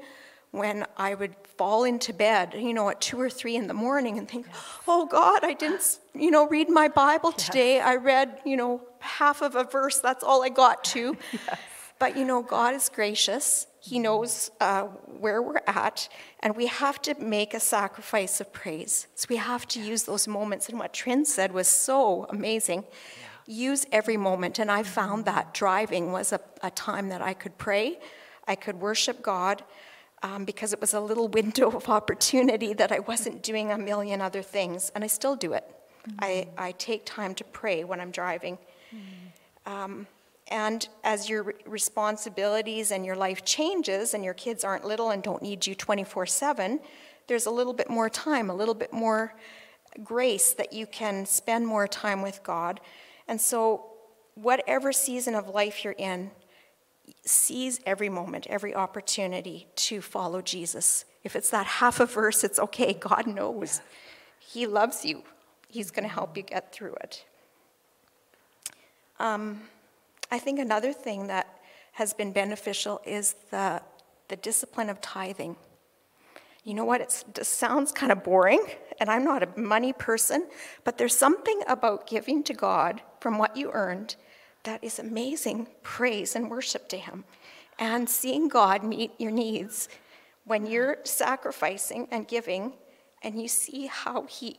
[0.50, 4.18] when I would fall into bed, you know, at two or three in the morning
[4.18, 4.46] and think,
[4.86, 7.80] oh God, I didn't, you know, read my Bible today.
[7.80, 9.98] I read, you know, half of a verse.
[9.98, 11.16] That's all I got to.
[11.32, 11.60] yes.
[11.98, 13.66] But, you know, God is gracious.
[13.80, 16.08] He knows uh, where we're at,
[16.40, 19.06] and we have to make a sacrifice of praise.
[19.14, 20.68] So we have to use those moments.
[20.68, 22.84] And what Trin said was so amazing.
[23.48, 24.58] Use every moment.
[24.58, 27.98] And I found that driving was a, a time that I could pray,
[28.46, 29.64] I could worship God,
[30.22, 34.20] um, because it was a little window of opportunity that I wasn't doing a million
[34.20, 34.92] other things.
[34.94, 35.64] And I still do it.
[36.08, 36.18] Mm-hmm.
[36.20, 38.58] I, I take time to pray when I'm driving.
[38.94, 39.72] Mm-hmm.
[39.72, 40.06] Um,
[40.50, 45.42] and as your responsibilities and your life changes, and your kids aren't little and don't
[45.42, 46.80] need you 24 7,
[47.26, 49.34] there's a little bit more time, a little bit more
[50.02, 52.80] grace that you can spend more time with God.
[53.28, 53.84] And so,
[54.34, 56.30] whatever season of life you're in,
[57.24, 61.04] seize every moment, every opportunity to follow Jesus.
[61.24, 62.94] If it's that half a verse, it's okay.
[62.94, 63.80] God knows.
[64.38, 65.22] He loves you,
[65.68, 67.24] He's going to help you get through it.
[69.20, 69.62] Um,
[70.30, 71.60] I think another thing that
[71.92, 73.82] has been beneficial is the,
[74.28, 75.56] the discipline of tithing.
[76.68, 77.00] You know what?
[77.00, 78.62] It's, it sounds kind of boring,
[79.00, 80.46] and I'm not a money person,
[80.84, 84.16] but there's something about giving to God from what you earned
[84.64, 87.24] that is amazing praise and worship to Him.
[87.78, 89.88] And seeing God meet your needs
[90.44, 92.74] when you're sacrificing and giving,
[93.22, 94.58] and you see how He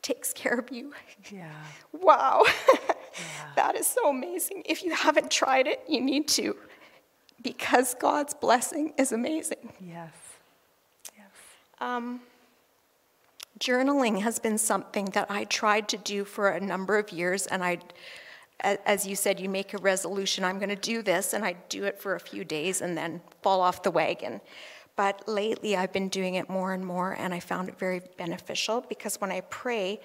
[0.00, 0.94] takes care of you.
[1.30, 1.52] Yeah.
[1.92, 2.42] Wow.
[2.72, 3.50] Yeah.
[3.56, 4.62] that is so amazing.
[4.64, 6.56] If you haven't tried it, you need to,
[7.42, 9.74] because God's blessing is amazing.
[9.78, 10.08] Yes.
[10.14, 10.29] Yes.
[11.80, 12.20] Um,
[13.58, 17.64] journaling has been something that I tried to do for a number of years, and
[17.64, 17.78] I,
[18.62, 21.84] as you said, you make a resolution, I'm going to do this, and I do
[21.84, 24.40] it for a few days and then fall off the wagon.
[24.96, 28.84] But lately, I've been doing it more and more, and I found it very beneficial
[28.88, 30.00] because when I pray,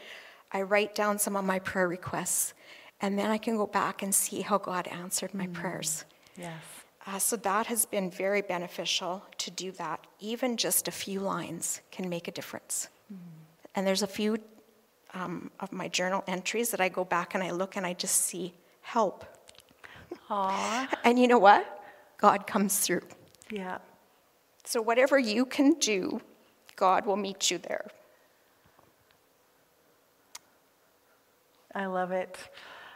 [0.51, 2.53] I write down some of my prayer requests,
[3.01, 5.53] and then I can go back and see how God answered my mm.
[5.53, 6.05] prayers.
[6.38, 6.85] Yes.
[7.07, 10.05] Uh, so that has been very beneficial to do that.
[10.19, 12.89] Even just a few lines can make a difference.
[13.13, 13.17] Mm.
[13.75, 14.37] And there's a few
[15.13, 18.15] um, of my journal entries that I go back and I look and I just
[18.21, 19.25] see help.
[20.29, 20.87] Aww.
[21.03, 21.83] And you know what?
[22.17, 23.03] God comes through.
[23.51, 23.77] Yeah.
[24.63, 26.21] So whatever you can do,
[26.75, 27.85] God will meet you there.
[31.73, 32.37] I love it.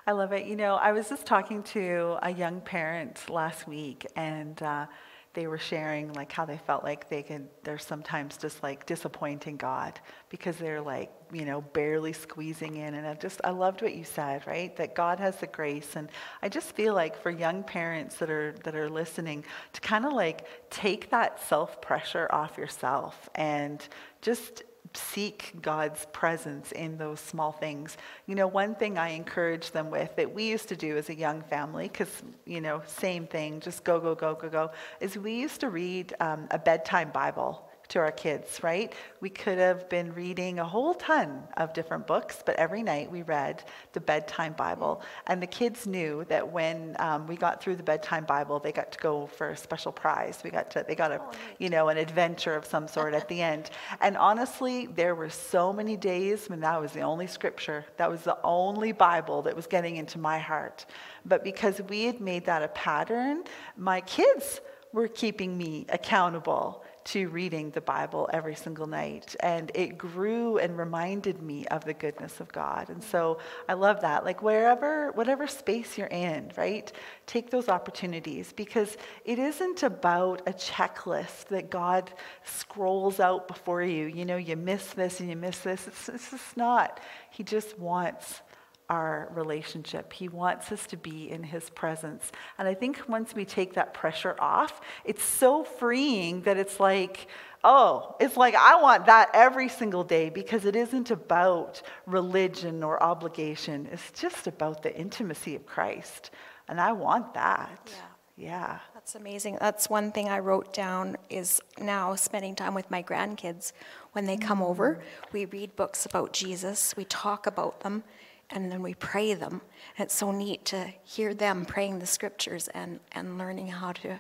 [0.10, 0.48] I love it.
[0.48, 4.88] You know, I was just talking to a young parent last week, and uh,
[5.36, 9.56] they were sharing like how they felt like they could they're sometimes just like disappointing
[9.56, 12.96] god because they're like you know barely squeezing in.
[12.96, 14.76] And i just i loved what you said right?
[14.78, 15.96] That god has the grace.
[15.96, 16.10] And
[16.42, 20.14] i just feel like for young parents that are that are listening to kind of
[20.14, 23.88] like take that self pressure off yourself and
[24.24, 24.64] just
[24.94, 27.98] seek God's presence in those small things.
[28.26, 31.16] You know, one thing I encourage them with that we used to do as a
[31.16, 35.34] young family, because, you know, same thing, just go, go, go, go, go, is we
[35.34, 38.94] used to read um, a bedtime Bible to our kids, right?
[39.20, 43.24] We could have been reading a whole ton of different books, but every night we
[43.24, 45.02] read the bedtime Bible.
[45.26, 48.92] And the kids knew that when um, we got through the bedtime Bible, they got
[48.92, 50.40] to go for a special prize.
[50.44, 51.20] We got to, they got a,
[51.58, 53.72] you know, an adventure of some sort at the end.
[54.02, 58.22] And honestly, there were so many days when that was the only scripture, that was
[58.22, 60.86] the only Bible that was getting into my heart.
[61.26, 64.62] But because we had made that a pattern, my kids
[64.94, 69.36] were keeping me accountable to reading the Bible every single night.
[69.40, 72.90] And it grew and reminded me of the goodness of God.
[72.90, 74.26] And so I love that.
[74.26, 76.92] Like wherever, whatever space you're in, right?
[77.26, 82.12] Take those opportunities because it isn't about a checklist that God
[82.44, 84.06] scrolls out before you.
[84.06, 85.88] You know, you miss this and you miss this.
[85.88, 87.00] It's, it's just not.
[87.32, 88.42] He just wants
[88.90, 90.12] our relationship.
[90.12, 92.32] He wants us to be in His presence.
[92.58, 97.28] And I think once we take that pressure off, it's so freeing that it's like,
[97.64, 103.02] oh, it's like I want that every single day because it isn't about religion or
[103.02, 103.88] obligation.
[103.92, 106.32] It's just about the intimacy of Christ.
[106.68, 107.92] And I want that.
[108.38, 108.50] Yeah.
[108.50, 108.80] yeah.
[108.94, 109.58] That's amazing.
[109.60, 113.72] That's one thing I wrote down is now spending time with my grandkids.
[114.12, 115.28] When they come over, mm-hmm.
[115.34, 118.04] we read books about Jesus, we talk about them,
[118.52, 119.62] and then we pray them.
[119.98, 124.20] And it's so neat to hear them praying the scriptures and, and learning how to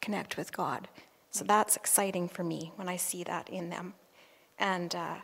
[0.00, 0.88] connect with God.
[1.30, 3.94] So that's exciting for me when I see that in them.
[4.58, 5.14] And uh,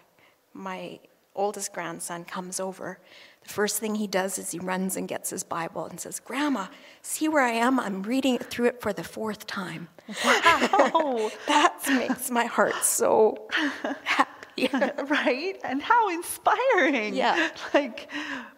[0.54, 1.00] my
[1.34, 2.98] oldest grandson comes over.
[3.42, 6.66] The first thing he does is he runs and gets his Bible and says, Grandma,
[7.02, 7.78] see where I am?
[7.78, 9.88] I'm reading through it for the fourth time.
[10.24, 11.30] Wow.
[11.46, 13.48] that makes my heart so
[14.04, 14.30] happy
[14.62, 14.90] yeah.
[15.08, 15.58] right?
[15.64, 17.14] And how inspiring.
[17.14, 17.50] Yeah.
[17.74, 18.08] Like,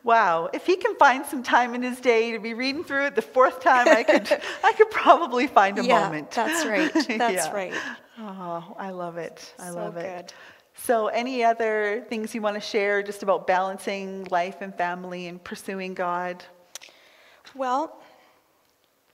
[0.04, 0.48] wow.
[0.52, 3.22] If he can find some time in his day to be reading through it the
[3.22, 4.30] fourth time, I could
[4.64, 6.30] I could probably find a yeah, moment.
[6.30, 6.92] That's right.
[7.08, 7.52] That's yeah.
[7.52, 7.74] right.
[8.18, 9.54] Oh, I love it.
[9.58, 10.26] I so love it.
[10.26, 10.34] Good.
[10.74, 15.42] So, any other things you want to share just about balancing life and family and
[15.42, 16.42] pursuing God?
[17.54, 18.00] Well,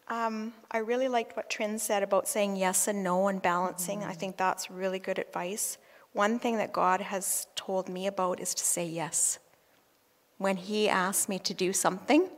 [0.09, 4.01] um, I really liked what Trin said about saying yes and no and balancing.
[4.01, 4.11] Mm-hmm.
[4.11, 5.79] I think that's really good advice.
[6.17, 9.39] One thing that God has told me about is to say yes.
[10.39, 12.31] When He asks me to do something,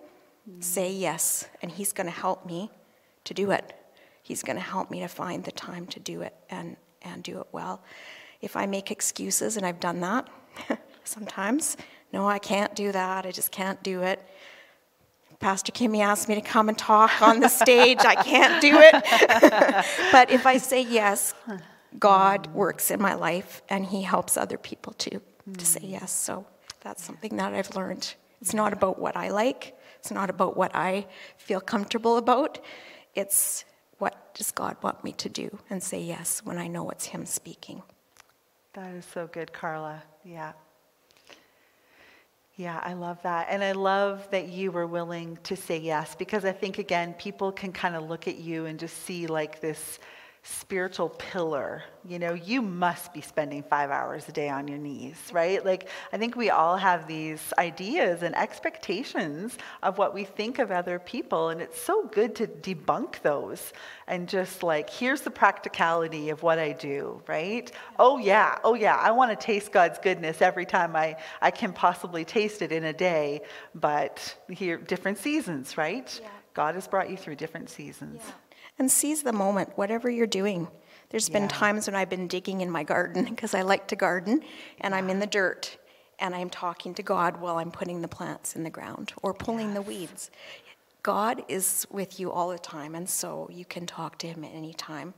[0.51, 0.65] mm.
[0.65, 2.73] say yes, and He's going to help me
[3.23, 3.73] to do it.
[4.21, 7.39] He's going to help me to find the time to do it and, and do
[7.39, 7.81] it well.
[8.41, 10.29] If I make excuses, and I've done that
[11.05, 11.77] sometimes,
[12.13, 14.21] no, I can't do that, I just can't do it.
[15.39, 17.99] Pastor Kimmy asked me to come and talk on the stage.
[18.01, 18.93] I can't do it.
[20.11, 21.33] but if I say yes,
[21.99, 25.21] God works in my life and He helps other people too
[25.57, 25.91] to say mm.
[25.93, 26.13] yes.
[26.13, 26.47] So
[26.81, 28.15] that's something that I've learned.
[28.41, 31.07] It's not about what I like, it's not about what I
[31.37, 32.59] feel comfortable about.
[33.15, 33.65] It's
[33.99, 37.27] what does God want me to do and say yes when I know it's Him
[37.27, 37.83] speaking.
[38.75, 40.03] That is so good, Carla.
[40.25, 40.53] Yeah.
[42.55, 43.47] Yeah, I love that.
[43.51, 47.53] And I love that you were willing to say yes because I think, again, people
[47.53, 50.01] can kind of look at you and just see like this
[50.51, 51.83] spiritual pillar.
[52.07, 55.63] You know, you must be spending five hours a day on your knees, right?
[55.63, 60.71] Like, I think we all have these ideas and expectations of what we think of
[60.71, 63.73] other people, and it's so good to debunk those
[64.07, 67.71] and just like, here's the practicality of what I do, right?
[67.99, 71.75] Oh, yeah, oh, yeah, I want to taste God's goodness every time I, I can
[71.75, 73.43] possibly taste it in a day,
[73.75, 76.19] but here, different seasons, right?
[76.23, 76.31] Yeah.
[76.55, 78.23] God has brought you through different seasons.
[78.25, 78.33] Yeah
[78.79, 80.69] and seize the moment, whatever you're doing.
[81.11, 84.43] There's been times when I've been digging in my garden because I like to garden,
[84.81, 85.79] and I'm in the dirt
[86.19, 89.69] and I'm talking to God while I'm putting the plants in the ground or pulling
[89.69, 89.75] yes.
[89.77, 90.31] the weeds.
[91.03, 94.53] God is with you all the time, and so you can talk to Him at
[94.53, 95.15] any time.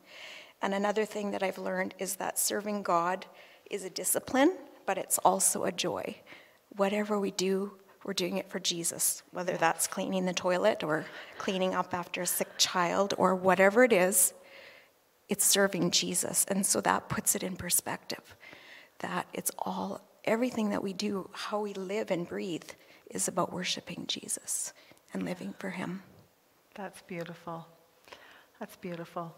[0.63, 3.27] And another thing that I've learned is that serving God
[3.71, 6.17] is a discipline, but it's also a joy.
[6.77, 7.73] Whatever we do,
[8.05, 11.05] we're doing it for Jesus, whether that's cleaning the toilet or
[11.39, 14.33] cleaning up after a sick child or whatever it is,
[15.29, 16.45] it's serving Jesus.
[16.49, 18.37] And so that puts it in perspective
[19.01, 22.71] that it's all, everything that we do, how we live and breathe,
[23.11, 24.73] is about worshiping Jesus
[25.13, 26.03] and living for Him.
[26.75, 27.67] That's beautiful.
[28.59, 29.35] That's beautiful.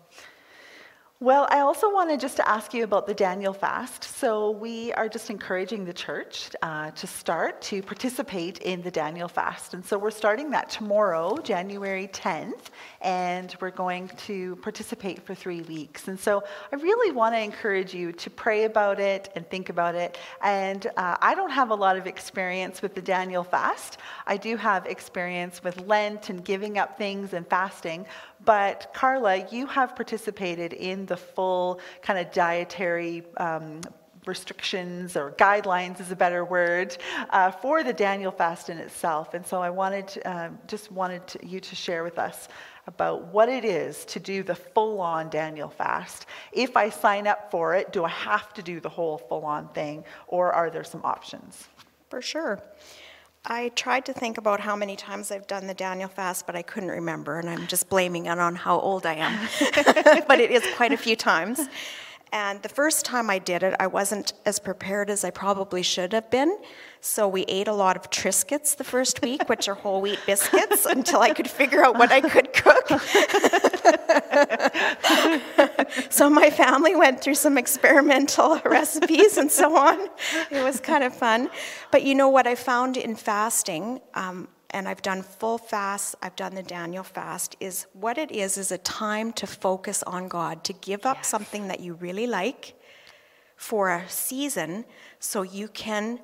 [1.22, 4.02] Well, I also wanted just to ask you about the Daniel fast.
[4.02, 9.28] So, we are just encouraging the church uh, to start to participate in the Daniel
[9.28, 9.72] fast.
[9.72, 12.70] And so, we're starting that tomorrow, January 10th,
[13.02, 16.08] and we're going to participate for three weeks.
[16.08, 19.94] And so, I really want to encourage you to pray about it and think about
[19.94, 20.18] it.
[20.42, 24.56] And uh, I don't have a lot of experience with the Daniel fast, I do
[24.56, 28.06] have experience with Lent and giving up things and fasting.
[28.44, 33.82] But, Carla, you have participated in the full kind of dietary um,
[34.26, 36.96] restrictions or guidelines is a better word
[37.30, 39.34] uh, for the Daniel fast in itself.
[39.34, 42.48] And so I wanted, um, just wanted to, you to share with us
[42.86, 46.26] about what it is to do the full on Daniel fast.
[46.52, 49.68] If I sign up for it, do I have to do the whole full on
[49.68, 51.68] thing or are there some options?
[52.08, 52.62] For sure.
[53.44, 56.62] I tried to think about how many times I've done the Daniel fast, but I
[56.62, 59.48] couldn't remember, and I'm just blaming it on how old I am.
[60.28, 61.60] but it is quite a few times.
[62.32, 66.12] And the first time I did it, I wasn't as prepared as I probably should
[66.12, 66.56] have been.
[67.00, 70.86] So we ate a lot of Triscuits the first week, which are whole wheat biscuits,
[70.90, 72.90] until I could figure out what I could cook.
[76.10, 80.08] so my family went through some experimental recipes and so on.
[80.50, 81.50] It was kind of fun.
[81.90, 84.00] But you know what I found in fasting?
[84.14, 88.56] Um, and I've done full fasts, I've done the Daniel fast, is what it is
[88.56, 91.28] is a time to focus on God, to give up yes.
[91.28, 92.74] something that you really like
[93.56, 94.84] for a season
[95.18, 96.20] so you can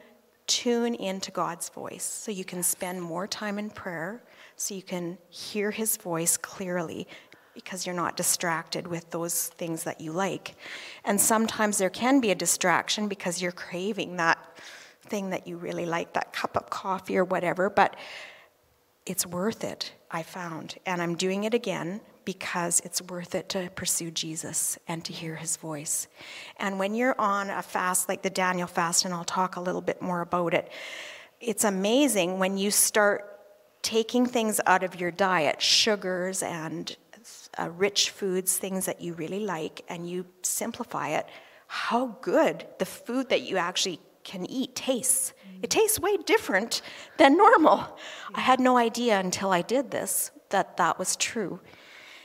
[0.46, 4.22] tune into God's voice, so you can spend more time in prayer,
[4.56, 7.06] so you can hear his voice clearly
[7.58, 10.54] because you're not distracted with those things that you like.
[11.04, 14.38] And sometimes there can be a distraction because you're craving that
[15.02, 17.96] thing that you really like, that cup of coffee or whatever, but
[19.06, 20.76] it's worth it, I found.
[20.86, 25.34] And I'm doing it again because it's worth it to pursue Jesus and to hear
[25.34, 26.06] his voice.
[26.58, 29.80] And when you're on a fast like the Daniel fast, and I'll talk a little
[29.80, 30.70] bit more about it,
[31.40, 33.24] it's amazing when you start
[33.82, 36.96] taking things out of your diet, sugars and
[37.58, 41.26] uh, rich foods, things that you really like, and you simplify it,
[41.66, 45.32] how good the food that you actually can eat tastes.
[45.62, 46.82] It tastes way different
[47.16, 47.98] than normal.
[48.34, 51.60] I had no idea until I did this that that was true.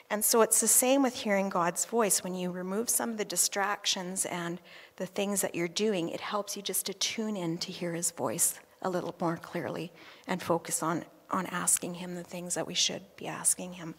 [0.09, 2.23] And so it's the same with hearing God's voice.
[2.23, 4.61] When you remove some of the distractions and
[4.97, 8.11] the things that you're doing, it helps you just to tune in to hear His
[8.11, 9.91] voice a little more clearly
[10.27, 13.95] and focus on, on asking Him the things that we should be asking Him.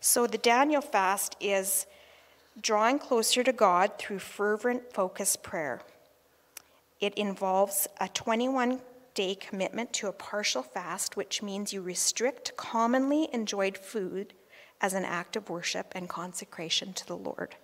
[0.00, 1.86] So the Daniel fast is
[2.60, 5.82] drawing closer to God through fervent, focused prayer.
[7.00, 8.80] It involves a 21
[9.14, 14.32] day commitment to a partial fast, which means you restrict commonly enjoyed food
[14.80, 17.54] as an act of worship and consecration to the Lord.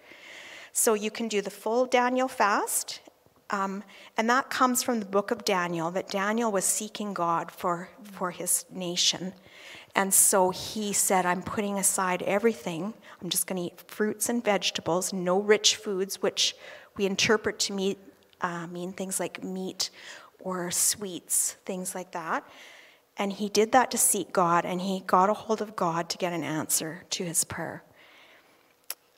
[0.72, 3.01] So you can do the full Daniel fast,
[3.49, 3.82] um,
[4.16, 8.30] and that comes from the book of Daniel, that Daniel was seeking God for, for
[8.30, 9.32] his nation.
[9.97, 12.92] And so he said, I'm putting aside everything.
[13.20, 16.55] I'm just going to eat fruits and vegetables, no rich foods, which
[16.99, 17.97] we interpret to me,
[18.42, 19.88] uh, mean things like meat
[20.38, 22.47] or sweets, things like that.
[23.16, 26.18] And he did that to seek God, and he got a hold of God to
[26.18, 27.82] get an answer to his prayer.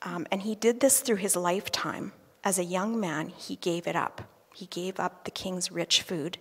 [0.01, 2.13] Um, and he did this through his lifetime.
[2.45, 4.21] As a young man, he gave it up.
[4.55, 6.37] He gave up the king's rich food,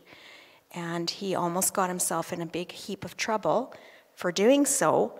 [0.71, 3.75] and he almost got himself in a big heap of trouble
[4.19, 5.17] for doing so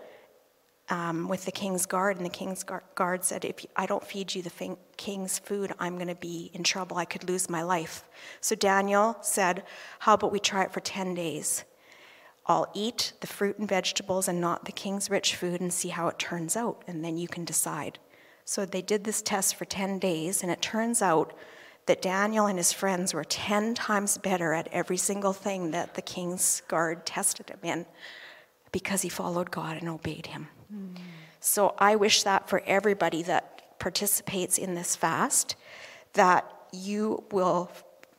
[0.89, 4.41] um, with the king's guard, and the king's guard said, If I don't feed you
[4.41, 6.97] the king's food, I'm going to be in trouble.
[6.97, 8.03] I could lose my life.
[8.41, 9.63] So Daniel said,
[9.99, 11.63] How about we try it for 10 days?
[12.45, 16.09] I'll eat the fruit and vegetables and not the king's rich food and see how
[16.09, 17.99] it turns out, and then you can decide.
[18.43, 21.31] So they did this test for 10 days, and it turns out
[21.85, 26.01] that Daniel and his friends were 10 times better at every single thing that the
[26.01, 27.85] king's guard tested him in
[28.71, 30.47] because he followed God and obeyed him.
[31.39, 35.55] So I wish that for everybody that participates in this fast,
[36.13, 37.71] that you will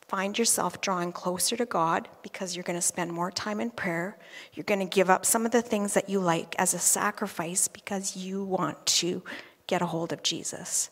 [0.07, 4.17] find yourself drawing closer to God because you're going to spend more time in prayer.
[4.53, 7.69] You're going to give up some of the things that you like as a sacrifice
[7.69, 9.23] because you want to
[9.67, 10.89] get a hold of Jesus.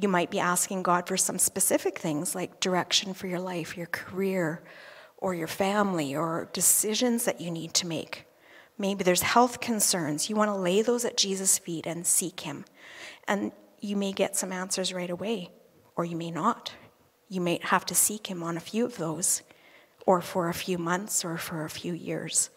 [0.00, 3.86] You might be asking God for some specific things like direction for your life, your
[3.86, 4.62] career,
[5.18, 8.24] or your family, or decisions that you need to make.
[8.78, 10.30] Maybe there's health concerns.
[10.30, 12.64] You want to lay those at Jesus' feet and seek Him.
[13.26, 13.50] And
[13.80, 15.50] you may get some answers right away,
[15.96, 16.72] or you may not.
[17.28, 19.42] You may have to seek Him on a few of those,
[20.06, 22.50] or for a few months, or for a few years.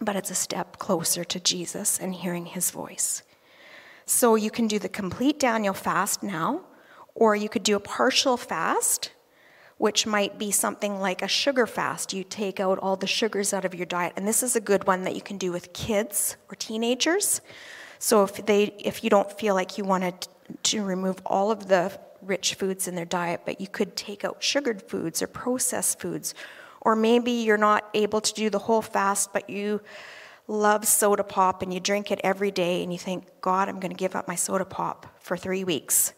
[0.00, 3.24] But it's a step closer to Jesus and hearing His voice.
[4.06, 6.62] So you can do the complete Daniel fast now,
[7.14, 9.10] or you could do a partial fast
[9.78, 12.12] which might be something like a sugar fast.
[12.12, 14.12] You take out all the sugars out of your diet.
[14.16, 17.40] And this is a good one that you can do with kids or teenagers.
[17.98, 20.28] So if they if you don't feel like you want
[20.62, 24.42] to remove all of the rich foods in their diet, but you could take out
[24.42, 26.34] sugared foods or processed foods.
[26.80, 29.80] Or maybe you're not able to do the whole fast, but you
[30.48, 33.92] love soda pop and you drink it every day and you think, God, I'm going
[33.92, 36.12] to give up my soda pop for three weeks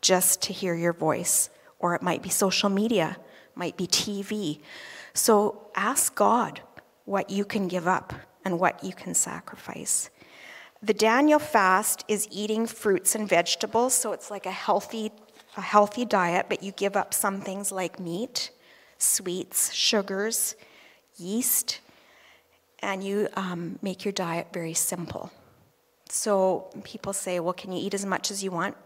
[0.00, 1.48] just to hear your voice.
[1.82, 3.18] Or it might be social media,
[3.54, 4.60] might be TV.
[5.12, 6.60] So ask God
[7.04, 8.14] what you can give up
[8.44, 10.08] and what you can sacrifice.
[10.82, 15.12] The Daniel fast is eating fruits and vegetables, so it's like a healthy,
[15.56, 18.50] a healthy diet, but you give up some things like meat,
[18.98, 20.56] sweets, sugars,
[21.16, 21.80] yeast,
[22.80, 25.30] and you um, make your diet very simple.
[26.08, 28.76] So people say, well, can you eat as much as you want?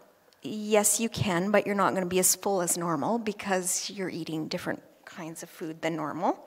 [0.47, 4.09] Yes, you can, but you're not going to be as full as normal because you're
[4.09, 6.39] eating different kinds of food than normal.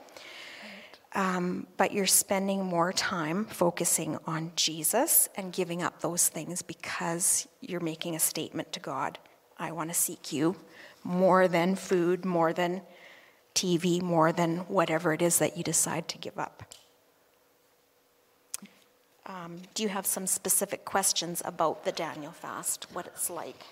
[1.13, 7.47] Um, but you're spending more time focusing on Jesus and giving up those things because
[7.61, 9.17] you're making a statement to God
[9.59, 10.55] I want to seek you
[11.03, 12.81] more than food, more than
[13.53, 16.63] TV, more than whatever it is that you decide to give up.
[19.25, 23.63] Um, do you have some specific questions about the Daniel fast, what it's like?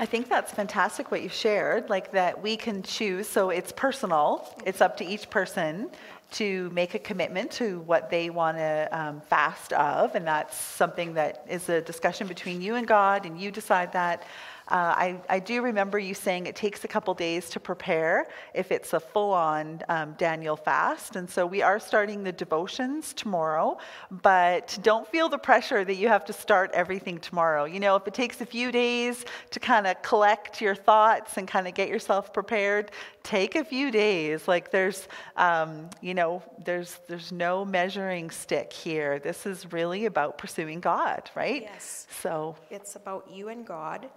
[0.00, 3.28] I think that's fantastic what you shared, like that we can choose.
[3.28, 5.90] So it's personal, it's up to each person
[6.30, 11.14] to make a commitment to what they want to um, fast of, and that's something
[11.14, 14.22] that is a discussion between you and God, and you decide that.
[14.68, 18.70] Uh, I, I, do remember you saying it takes a couple days to prepare if
[18.70, 21.16] it's a full on um, Daniel fast.
[21.16, 23.78] And so we are starting the devotions tomorrow,
[24.10, 27.64] but don't feel the pressure that you have to start everything tomorrow.
[27.64, 31.48] You know, if it takes a few days to kind of collect your thoughts and
[31.48, 32.90] kind of get yourself prepared,
[33.22, 34.46] take a few days.
[34.46, 39.18] Like there's, um, you know, there's, there's no measuring stick here.
[39.18, 41.62] This is really about pursuing God, right?
[41.62, 42.06] Yes.
[42.20, 44.10] So it's about you and God.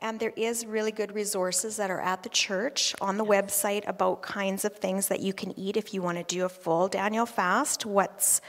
[0.00, 4.22] And there is really good resources that are at the church on the website about
[4.22, 7.26] kinds of things that you can eat if you want to do a full Daniel
[7.26, 8.40] fast, what's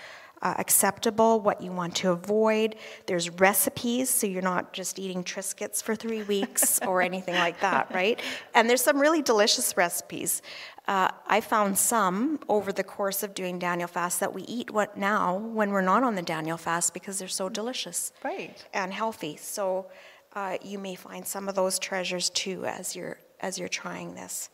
[0.41, 2.75] uh, acceptable, what you want to avoid.
[3.07, 7.93] There's recipes, so you're not just eating Triscuits for three weeks or anything like that,
[7.93, 8.21] right?
[8.53, 10.41] And there's some really delicious recipes.
[10.87, 14.97] Uh, I found some over the course of doing Daniel fast that we eat what
[14.97, 19.35] now when we're not on the Daniel fast because they're so delicious, right, and healthy.
[19.37, 19.87] So
[20.33, 24.49] uh, you may find some of those treasures too as you're as you're trying this.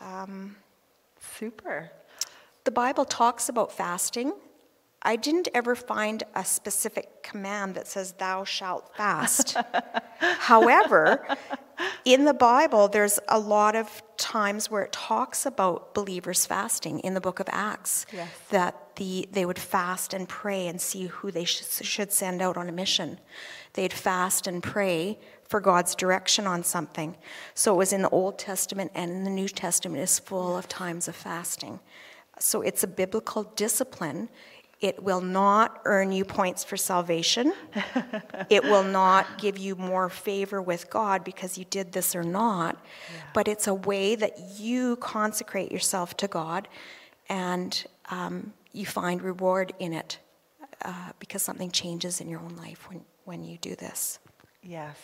[0.00, 0.56] Um,
[1.20, 1.90] Super.
[2.64, 4.32] The Bible talks about fasting.
[5.02, 9.56] I didn't ever find a specific command that says, Thou shalt fast.
[10.18, 11.26] However,
[12.04, 17.14] in the Bible, there's a lot of times where it talks about believers fasting in
[17.14, 18.06] the book of Acts.
[18.12, 18.28] Yes.
[18.50, 22.56] That the, they would fast and pray and see who they sh- should send out
[22.56, 23.18] on a mission.
[23.72, 25.18] They'd fast and pray
[25.48, 27.16] for God's direction on something.
[27.54, 30.68] So it was in the Old Testament and in the New Testament is full of
[30.68, 31.80] times of fasting.
[32.38, 34.28] So it's a biblical discipline.
[34.80, 37.52] It will not earn you points for salvation.
[38.48, 42.74] it will not give you more favor with God because you did this or not.
[42.74, 43.22] Yeah.
[43.34, 46.66] But it's a way that you consecrate yourself to God
[47.28, 50.18] and um, you find reward in it
[50.82, 54.18] uh, because something changes in your own life when, when you do this.
[54.62, 54.96] Yes.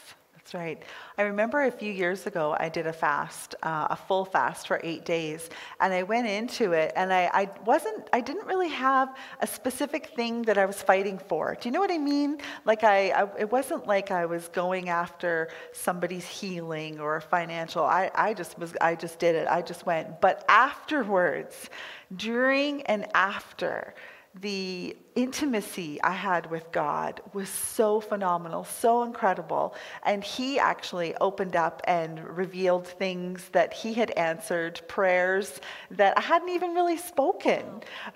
[0.47, 0.81] That's right.
[1.19, 4.81] I remember a few years ago, I did a fast, uh, a full fast for
[4.85, 9.17] eight days, and I went into it, and I, I wasn't, I didn't really have
[9.41, 11.57] a specific thing that I was fighting for.
[11.61, 12.39] Do you know what I mean?
[12.65, 17.83] Like I, I it wasn't like I was going after somebody's healing or financial.
[17.83, 19.49] I, I just was, I just did it.
[19.49, 20.21] I just went.
[20.21, 21.71] But afterwards,
[22.15, 23.97] during and after,
[24.41, 29.75] the intimacy I had with God was so phenomenal, so incredible.
[30.05, 35.61] And He actually opened up and revealed things that He had answered, prayers
[35.91, 37.65] that I hadn't even really spoken.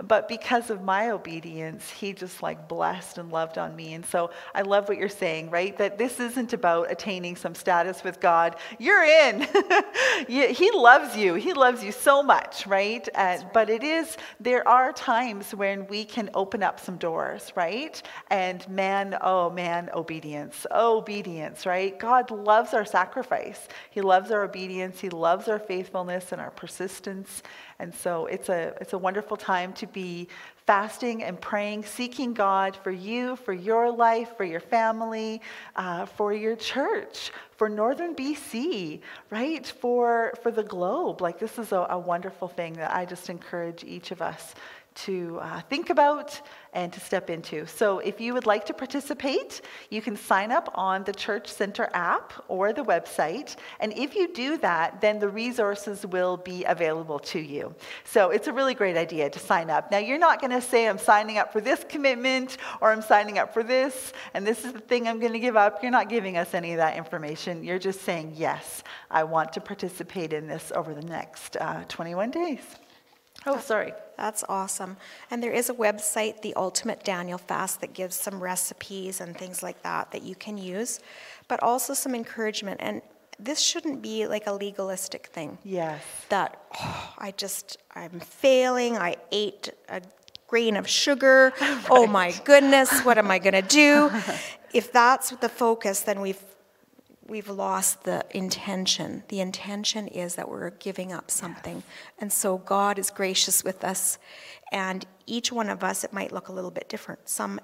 [0.03, 3.95] But because of my obedience, He just like blessed and loved on me.
[3.95, 5.77] And so I love what you're saying, right?
[5.79, 8.57] That this isn't about attaining some status with God.
[8.79, 9.49] You're in.
[10.29, 11.35] he loves you.
[11.35, 13.09] He loves you so much, right?
[13.15, 18.03] Uh, but it is, there are times when we can open up some doors, right?
[18.31, 21.99] And man, oh man, obedience, obedience, right?
[21.99, 23.69] God loves our sacrifice.
[23.91, 25.01] He loves our obedience.
[25.01, 27.43] He loves our faithfulness and our persistence.
[27.79, 30.29] And so it's a, it's a wonderful time to be
[30.67, 35.41] fasting and praying, seeking God for you, for your life, for your family,
[35.75, 39.01] uh, for your church, for northern BC,
[39.31, 39.67] right?
[39.67, 41.21] For, for the globe.
[41.21, 44.55] Like, this is a, a wonderful thing that I just encourage each of us
[45.05, 46.41] to uh, think about
[46.73, 47.67] and to step into.
[47.67, 51.91] So if you would like to participate, you can sign up on the Church Center
[51.95, 53.57] app or the website.
[53.81, 57.75] And if you do that, then the resources will be available to you.
[58.05, 59.91] So it's a really great idea to sign up.
[59.91, 63.39] Now, you're not going to say, I'm signing up for this commitment or I'm signing
[63.39, 65.83] up for this and this is the thing I'm going to give up.
[65.83, 67.65] You're not giving us any of that information.
[67.65, 72.31] You're just saying, yes, I want to participate in this over the next uh, 21
[72.31, 72.61] days.
[73.47, 73.93] Oh, sorry.
[74.17, 74.97] That's awesome.
[75.31, 79.63] And there is a website, the Ultimate Daniel Fast, that gives some recipes and things
[79.63, 81.01] like that that you can use,
[81.49, 82.81] but also some encouragement.
[82.83, 83.01] And
[83.39, 85.57] this shouldn't be like a legalistic thing.
[85.65, 86.03] Yes.
[86.29, 88.99] That, oh, I just, I'm failing.
[88.99, 90.03] I ate a
[90.47, 91.53] grain of sugar.
[91.61, 91.87] Oh right.
[91.91, 94.11] Oh my goodness, what am I going to do?
[94.75, 96.43] if that's the focus, then we've
[97.31, 99.23] we've lost the intention.
[99.29, 101.85] The intention is that we're giving up something.
[102.19, 104.19] And so God is gracious with us.
[104.73, 107.29] And each one of us, it might look a little bit different.
[107.29, 107.61] Some,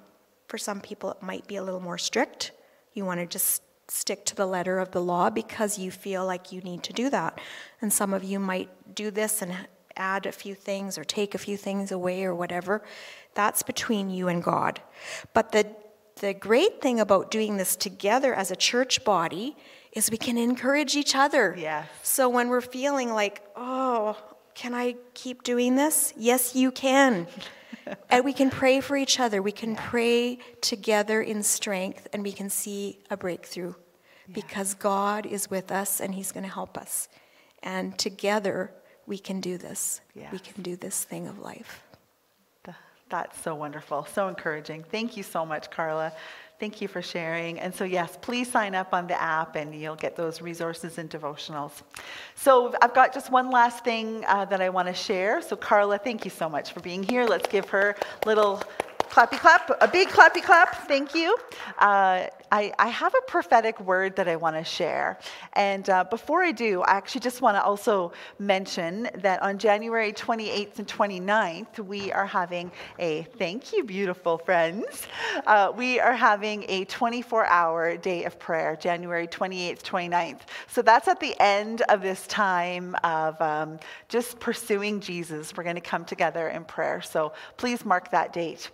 [0.46, 2.52] for some people, it might be a little more strict.
[2.94, 6.52] You want to just stick to the letter of the law because you feel like
[6.52, 7.40] you need to do that.
[7.82, 9.52] And some of you might do this and
[9.96, 12.82] add a few things or take a few things away or whatever.
[13.34, 14.80] That's between you and God.
[15.34, 15.66] But the
[16.20, 19.56] the great thing about doing this together as a church body
[19.92, 21.54] is we can encourage each other.
[21.58, 21.84] Yeah.
[22.02, 24.16] So when we're feeling like, oh,
[24.54, 26.14] can I keep doing this?
[26.16, 27.26] Yes, you can.
[28.10, 29.42] and we can pray for each other.
[29.42, 33.74] We can pray together in strength and we can see a breakthrough
[34.26, 34.34] yeah.
[34.34, 37.08] because God is with us and He's going to help us.
[37.62, 38.72] And together
[39.06, 40.00] we can do this.
[40.14, 40.32] Yes.
[40.32, 41.82] We can do this thing of life.
[43.08, 44.82] That's so wonderful, so encouraging.
[44.82, 46.12] Thank you so much, Carla.
[46.58, 47.60] Thank you for sharing.
[47.60, 51.08] And so, yes, please sign up on the app and you'll get those resources and
[51.08, 51.82] devotionals.
[52.34, 55.42] So, I've got just one last thing uh, that I want to share.
[55.42, 57.26] So, Carla, thank you so much for being here.
[57.26, 57.94] Let's give her
[58.24, 58.62] a little
[59.10, 60.88] clappy clap, a big clappy clap.
[60.88, 61.36] Thank you.
[61.78, 65.18] Uh, I, I, have a prophetic word that I want to share.
[65.54, 70.12] And uh, before I do, I actually just want to also mention that on January
[70.12, 75.06] 28th and 29th, we are having a, thank you, beautiful friends.
[75.46, 80.40] Uh, we are having a 24 hour day of prayer, January 28th, 29th.
[80.68, 83.78] So that's at the end of this time of um,
[84.08, 85.56] just pursuing Jesus.
[85.56, 87.02] We're going to come together in prayer.
[87.02, 88.70] So please mark that date.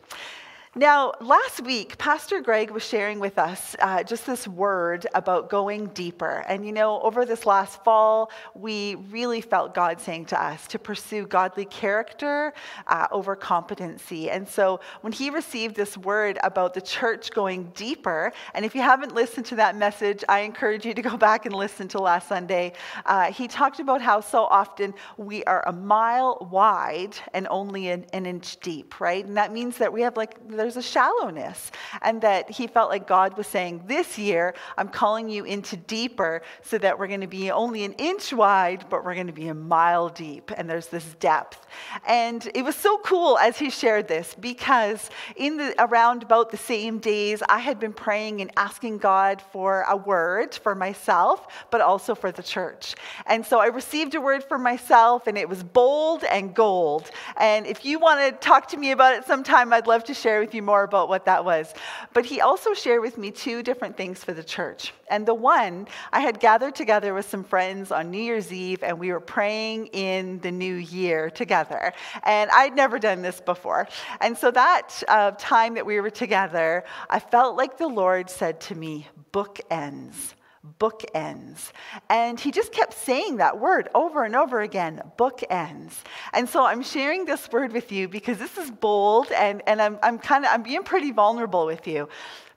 [0.75, 5.89] Now, last week, Pastor Greg was sharing with us uh, just this word about going
[5.89, 6.47] deeper.
[6.49, 10.79] And you know, over this last fall, we really felt God saying to us to
[10.79, 12.55] pursue godly character
[12.87, 14.31] uh, over competency.
[14.31, 18.81] And so, when he received this word about the church going deeper, and if you
[18.81, 22.29] haven't listened to that message, I encourage you to go back and listen to last
[22.29, 22.73] Sunday.
[23.05, 28.07] Uh, he talked about how so often we are a mile wide and only an,
[28.15, 29.27] an inch deep, right?
[29.27, 31.71] And that means that we have like there's a shallowness.
[32.01, 36.43] And that he felt like God was saying, This year, I'm calling you into deeper
[36.63, 39.49] so that we're going to be only an inch wide, but we're going to be
[39.49, 40.51] a mile deep.
[40.57, 41.67] And there's this depth.
[42.07, 46.57] And it was so cool as he shared this because in the around about the
[46.57, 51.81] same days, I had been praying and asking God for a word for myself, but
[51.81, 52.95] also for the church.
[53.27, 57.11] And so I received a word for myself, and it was bold and gold.
[57.37, 60.41] And if you want to talk to me about it sometime, I'd love to share
[60.41, 61.73] with you more about what that was.
[62.13, 64.93] But he also shared with me two different things for the church.
[65.09, 68.99] And the one, I had gathered together with some friends on New Year's Eve, and
[68.99, 71.93] we were praying in the new year together.
[72.25, 73.89] And I'd never done this before.
[74.21, 78.61] And so that uh, time that we were together, I felt like the Lord said
[78.63, 80.35] to me, bookends
[80.79, 81.73] bookends.
[82.09, 85.93] And he just kept saying that word over and over again bookends.
[86.33, 89.99] And so I'm sharing this word with you because this is bold and, and I'm,
[90.03, 92.09] I'm kind of I'm being pretty vulnerable with you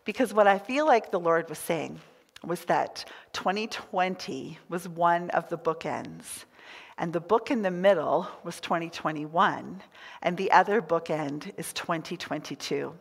[0.05, 1.99] because what I feel like the Lord was saying
[2.43, 6.45] was that 2020 was one of the bookends.
[6.97, 9.81] And the book in the middle was 2021,
[10.21, 12.93] and the other bookend is 2022.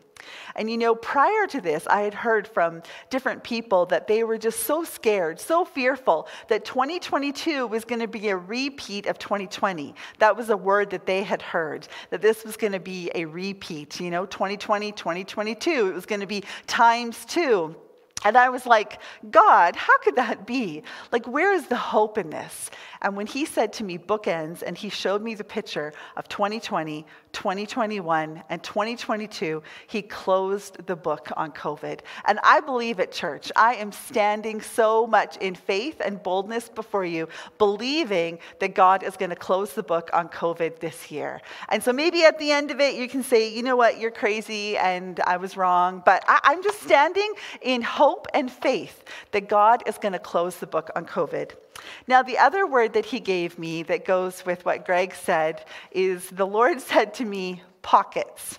[0.57, 4.39] And you know, prior to this, I had heard from different people that they were
[4.39, 9.95] just so scared, so fearful that 2022 was going to be a repeat of 2020.
[10.19, 13.25] That was a word that they had heard, that this was going to be a
[13.27, 15.89] repeat, you know, 2020, 2022.
[15.89, 17.77] It was going to be times two.
[18.25, 19.01] And I was like,
[19.31, 20.83] God, how could that be?
[21.13, 22.71] Like, where is the hope in this?
[23.03, 27.05] And when he said to me bookends, and he showed me the picture of 2020,
[27.33, 32.01] 2021, and 2022, he closed the book on COVID.
[32.25, 37.05] And I believe at church, I am standing so much in faith and boldness before
[37.05, 41.43] you, believing that God is going to close the book on COVID this year.
[41.69, 44.11] And so maybe at the end of it, you can say, you know what, you're
[44.11, 46.03] crazy and I was wrong.
[46.07, 50.57] But I, I'm just standing in hope and faith that God is going to close
[50.57, 51.53] the book on COVID.
[52.07, 56.29] Now, the other word that he gave me that goes with what Greg said is
[56.31, 58.59] the Lord said to me, pockets.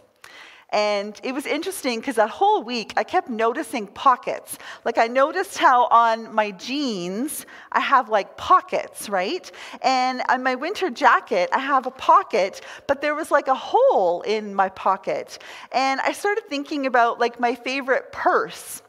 [0.76, 4.58] And it was interesting because that whole week I kept noticing pockets.
[4.84, 9.50] Like I noticed how on my jeans I have like pockets, right?
[9.82, 14.22] And on my winter jacket I have a pocket, but there was like a hole
[14.24, 15.40] in my pocket.
[15.72, 18.82] And I started thinking about like my favorite purse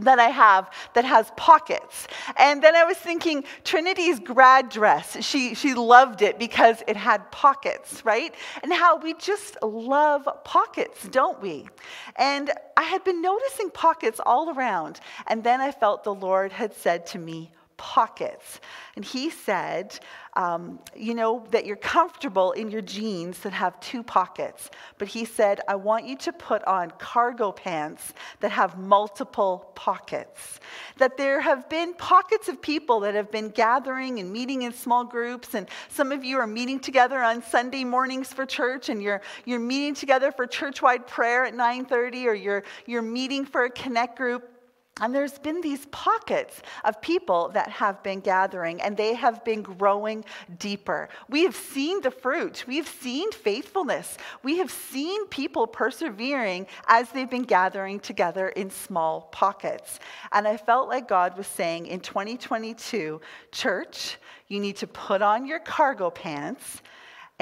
[0.00, 2.08] that I have that has pockets.
[2.36, 7.30] And then I was thinking Trinity's grad dress, she, she loved it because it had
[7.30, 8.34] pockets, right?
[8.62, 11.68] And how we just love pockets, don't we?
[12.16, 15.00] And I had been noticing pockets all around.
[15.26, 18.60] And then I felt the Lord had said to me, pockets.
[18.96, 19.98] And he said,
[20.36, 24.70] um, you know, that you're comfortable in your jeans that have two pockets.
[24.98, 30.60] But he said, I want you to put on cargo pants that have multiple pockets.
[30.98, 35.04] That there have been pockets of people that have been gathering and meeting in small
[35.04, 35.54] groups.
[35.54, 39.60] And some of you are meeting together on Sunday mornings for church, and you're, you're
[39.60, 44.53] meeting together for church-wide prayer at 9:30, or you're, you're meeting for a connect group
[45.00, 49.60] and there's been these pockets of people that have been gathering and they have been
[49.60, 50.24] growing
[50.60, 51.08] deeper.
[51.28, 52.64] We have seen the fruit.
[52.68, 54.16] We have seen faithfulness.
[54.44, 59.98] We have seen people persevering as they've been gathering together in small pockets.
[60.30, 63.20] And I felt like God was saying in 2022,
[63.50, 66.82] church, you need to put on your cargo pants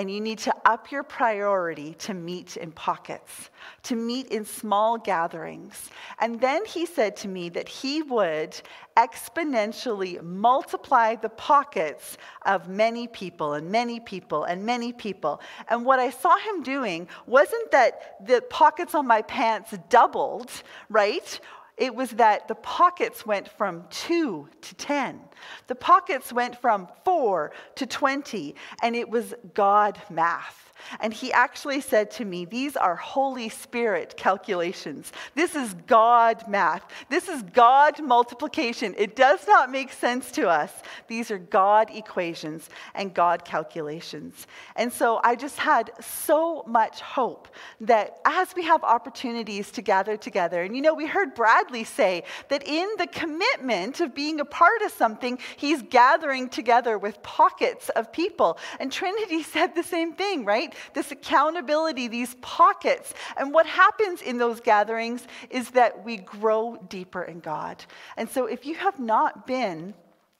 [0.02, 3.50] and you need to up your priority to meet in pockets,
[3.84, 5.90] to meet in small gatherings.
[6.18, 8.60] And then he said to me that he would
[8.96, 15.40] exponentially multiply the pockets of many people and many people and many people.
[15.68, 20.50] And what I saw him doing wasn't that the pockets on my pants doubled,
[20.88, 21.38] right?
[21.76, 25.20] It was that the pockets went from two to 10.
[25.66, 30.71] The pockets went from four to 20, and it was God math.
[31.00, 35.12] And he actually said to me, These are Holy Spirit calculations.
[35.34, 36.84] This is God math.
[37.08, 38.94] This is God multiplication.
[38.98, 40.72] It does not make sense to us.
[41.08, 44.46] These are God equations and God calculations.
[44.76, 47.48] And so I just had so much hope
[47.80, 52.24] that as we have opportunities to gather together, and you know, we heard Bradley say
[52.48, 57.88] that in the commitment of being a part of something, he's gathering together with pockets
[57.90, 58.58] of people.
[58.80, 60.71] And Trinity said the same thing, right?
[60.94, 63.14] This accountability, these pockets.
[63.36, 67.84] And what happens in those gatherings is that we grow deeper in God.
[68.16, 69.94] And so if you have not been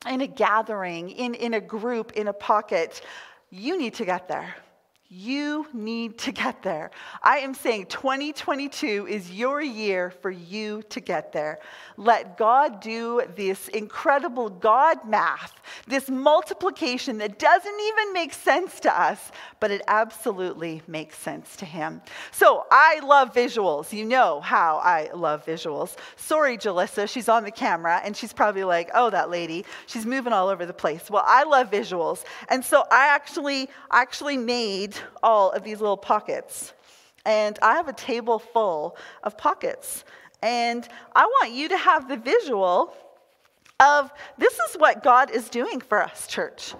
[0.09, 3.03] in a gathering, in, in a group, in a pocket,
[3.51, 4.57] you need to get there.
[5.15, 6.91] You need to get there.
[7.23, 11.59] I am saying 2022 is your year for you to get there.
[11.99, 19.01] Let God do this incredible God math, this multiplication that doesn't even make sense to
[19.01, 22.01] us, but it absolutely makes sense to Him.
[22.31, 23.93] So I love visuals.
[23.93, 25.95] You know how I love visuals.
[26.17, 30.33] Sorry, Jalissa, she's on the camera and she's probably like, oh, that lady, she's moving
[30.33, 31.11] all over the place.
[31.11, 32.25] Well, I love visuals.
[32.49, 36.73] And so I actually, actually made all of these little pockets.
[37.25, 40.05] And I have a table full of pockets.
[40.43, 42.95] And I want you to have the visual
[43.81, 46.75] of this is what God is doing for us, church.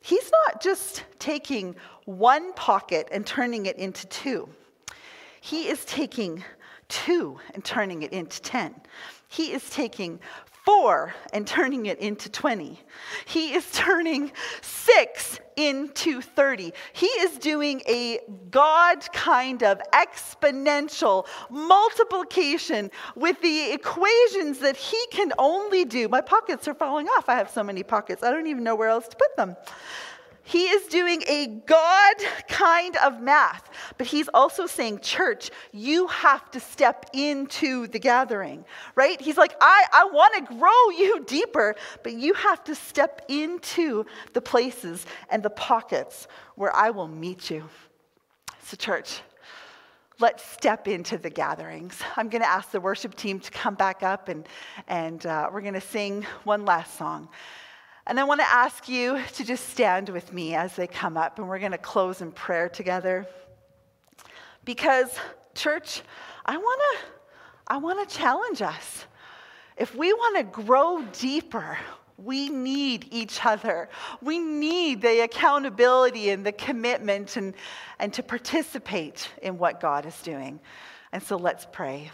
[0.00, 4.48] He's not just taking one pocket and turning it into two,
[5.40, 6.44] He is taking
[6.88, 8.74] two and turning it into 10.
[9.28, 10.20] He is taking
[10.64, 12.80] four and turning it into 20.
[13.24, 16.72] He is turning six into 30.
[16.92, 25.32] He is doing a God kind of exponential multiplication with the equations that he can
[25.38, 26.08] only do.
[26.08, 27.28] My pockets are falling off.
[27.28, 29.56] I have so many pockets, I don't even know where else to put them.
[30.46, 32.14] He is doing a God
[32.46, 33.68] kind of math,
[33.98, 39.20] but he's also saying, Church, you have to step into the gathering, right?
[39.20, 41.74] He's like, I, I want to grow you deeper,
[42.04, 47.50] but you have to step into the places and the pockets where I will meet
[47.50, 47.68] you.
[48.62, 49.22] So, church,
[50.20, 52.00] let's step into the gatherings.
[52.16, 54.46] I'm going to ask the worship team to come back up and,
[54.86, 57.30] and uh, we're going to sing one last song.
[58.06, 61.38] And I want to ask you to just stand with me as they come up,
[61.38, 63.26] and we're going to close in prayer together.
[64.64, 65.10] Because,
[65.54, 66.02] church,
[66.44, 66.98] I want to
[67.68, 69.06] I want to challenge us.
[69.76, 71.76] If we want to grow deeper,
[72.16, 73.88] we need each other.
[74.22, 77.54] We need the accountability and the commitment and,
[77.98, 80.60] and to participate in what God is doing.
[81.12, 82.10] And so let's pray.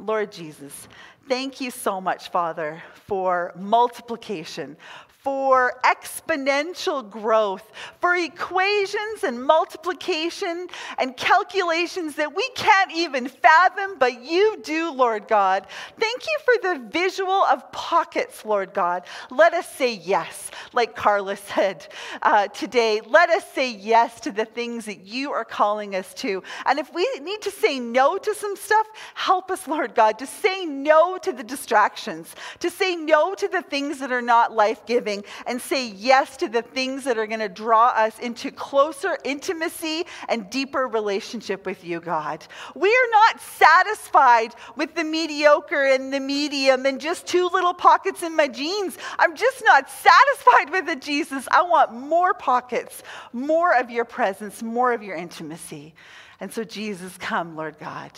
[0.00, 0.88] Lord Jesus,
[1.28, 4.76] thank you so much, Father, for multiplication,
[5.20, 14.22] for exponential growth, for equations and multiplication and calculations that we can't even fathom, but
[14.22, 15.66] you do, Lord God.
[15.98, 19.04] Thank you for the visual of pockets, Lord God.
[19.30, 21.88] Let us say yes, like Carla said
[22.22, 23.00] uh, today.
[23.04, 26.44] Let us say yes to the things that you are calling us to.
[26.64, 30.26] And if we need to say no to some stuff, help us, Lord God, to
[30.26, 34.86] say no to the distractions, to say no to the things that are not life
[34.86, 39.18] giving and say yes to the things that are going to draw us into closer
[39.24, 42.44] intimacy and deeper relationship with you, God.
[42.74, 48.22] We are not satisfied with the mediocre and the medium and just two little pockets
[48.22, 48.98] in my jeans.
[49.18, 51.48] I'm just not satisfied with it, Jesus.
[51.50, 53.02] I want more pockets,
[53.32, 55.94] more of your presence, more of your intimacy.
[56.40, 58.12] And so, Jesus, come, Lord God.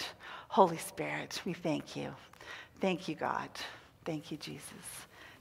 [0.49, 2.15] Holy Spirit, we thank you.
[2.81, 3.49] Thank you, God.
[4.05, 4.65] Thank you, Jesus.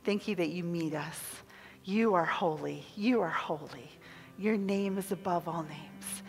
[0.04, 1.20] Thank you that you meet us.
[1.84, 2.86] You are holy.
[2.96, 3.90] You are holy.
[4.38, 6.24] Your name is above all names.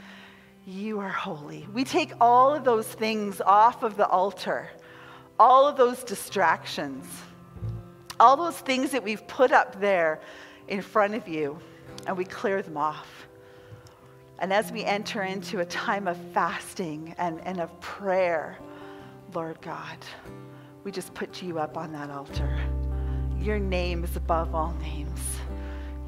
[0.66, 1.66] You are holy.
[1.72, 4.68] We take all of those things off of the altar,
[5.38, 7.06] all of those distractions,
[8.18, 10.20] all those things that we've put up there
[10.68, 11.58] in front of you,
[12.06, 13.26] and we clear them off.
[14.38, 18.58] And as we enter into a time of fasting and, and of prayer,
[19.34, 19.98] Lord God,
[20.84, 22.58] we just put you up on that altar.
[23.38, 25.20] Your name is above all names.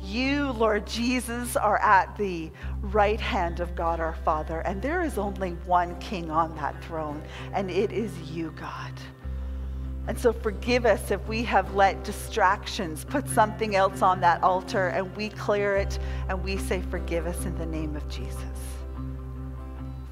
[0.03, 2.51] You, Lord Jesus, are at the
[2.81, 7.23] right hand of God our Father, and there is only one king on that throne,
[7.53, 8.93] and it is you, God.
[10.09, 14.89] And so forgive us if we have let distractions put something else on that altar
[14.89, 18.35] and we clear it and we say, Forgive us in the name of Jesus.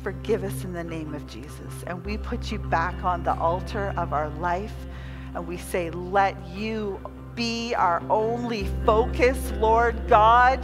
[0.03, 1.83] Forgive us in the name of Jesus.
[1.89, 4.75] And we put you back on the altar of our life
[5.35, 7.01] and we say, Let you
[7.41, 10.61] be our only focus, Lord God.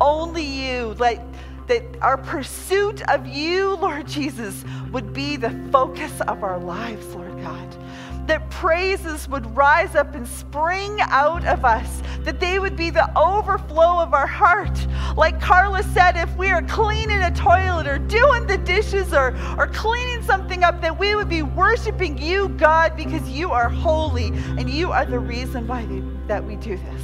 [0.00, 0.96] Only you.
[0.98, 1.24] Let
[1.68, 7.40] that our pursuit of you, Lord Jesus, would be the focus of our lives, Lord
[7.42, 7.85] God
[8.26, 13.08] that praises would rise up and spring out of us, that they would be the
[13.18, 14.86] overflow of our heart.
[15.16, 19.68] Like Carla said, if we are cleaning a toilet or doing the dishes or, or
[19.68, 24.26] cleaning something up, that we would be worshiping you, God, because you are holy
[24.58, 27.02] and you are the reason why we, that we do this.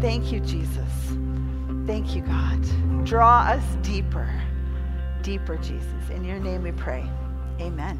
[0.00, 0.90] Thank you, Jesus.
[1.86, 3.04] Thank you, God.
[3.04, 4.28] Draw us deeper,
[5.22, 6.10] deeper, Jesus.
[6.10, 7.08] In your name we pray.
[7.60, 7.90] Amen.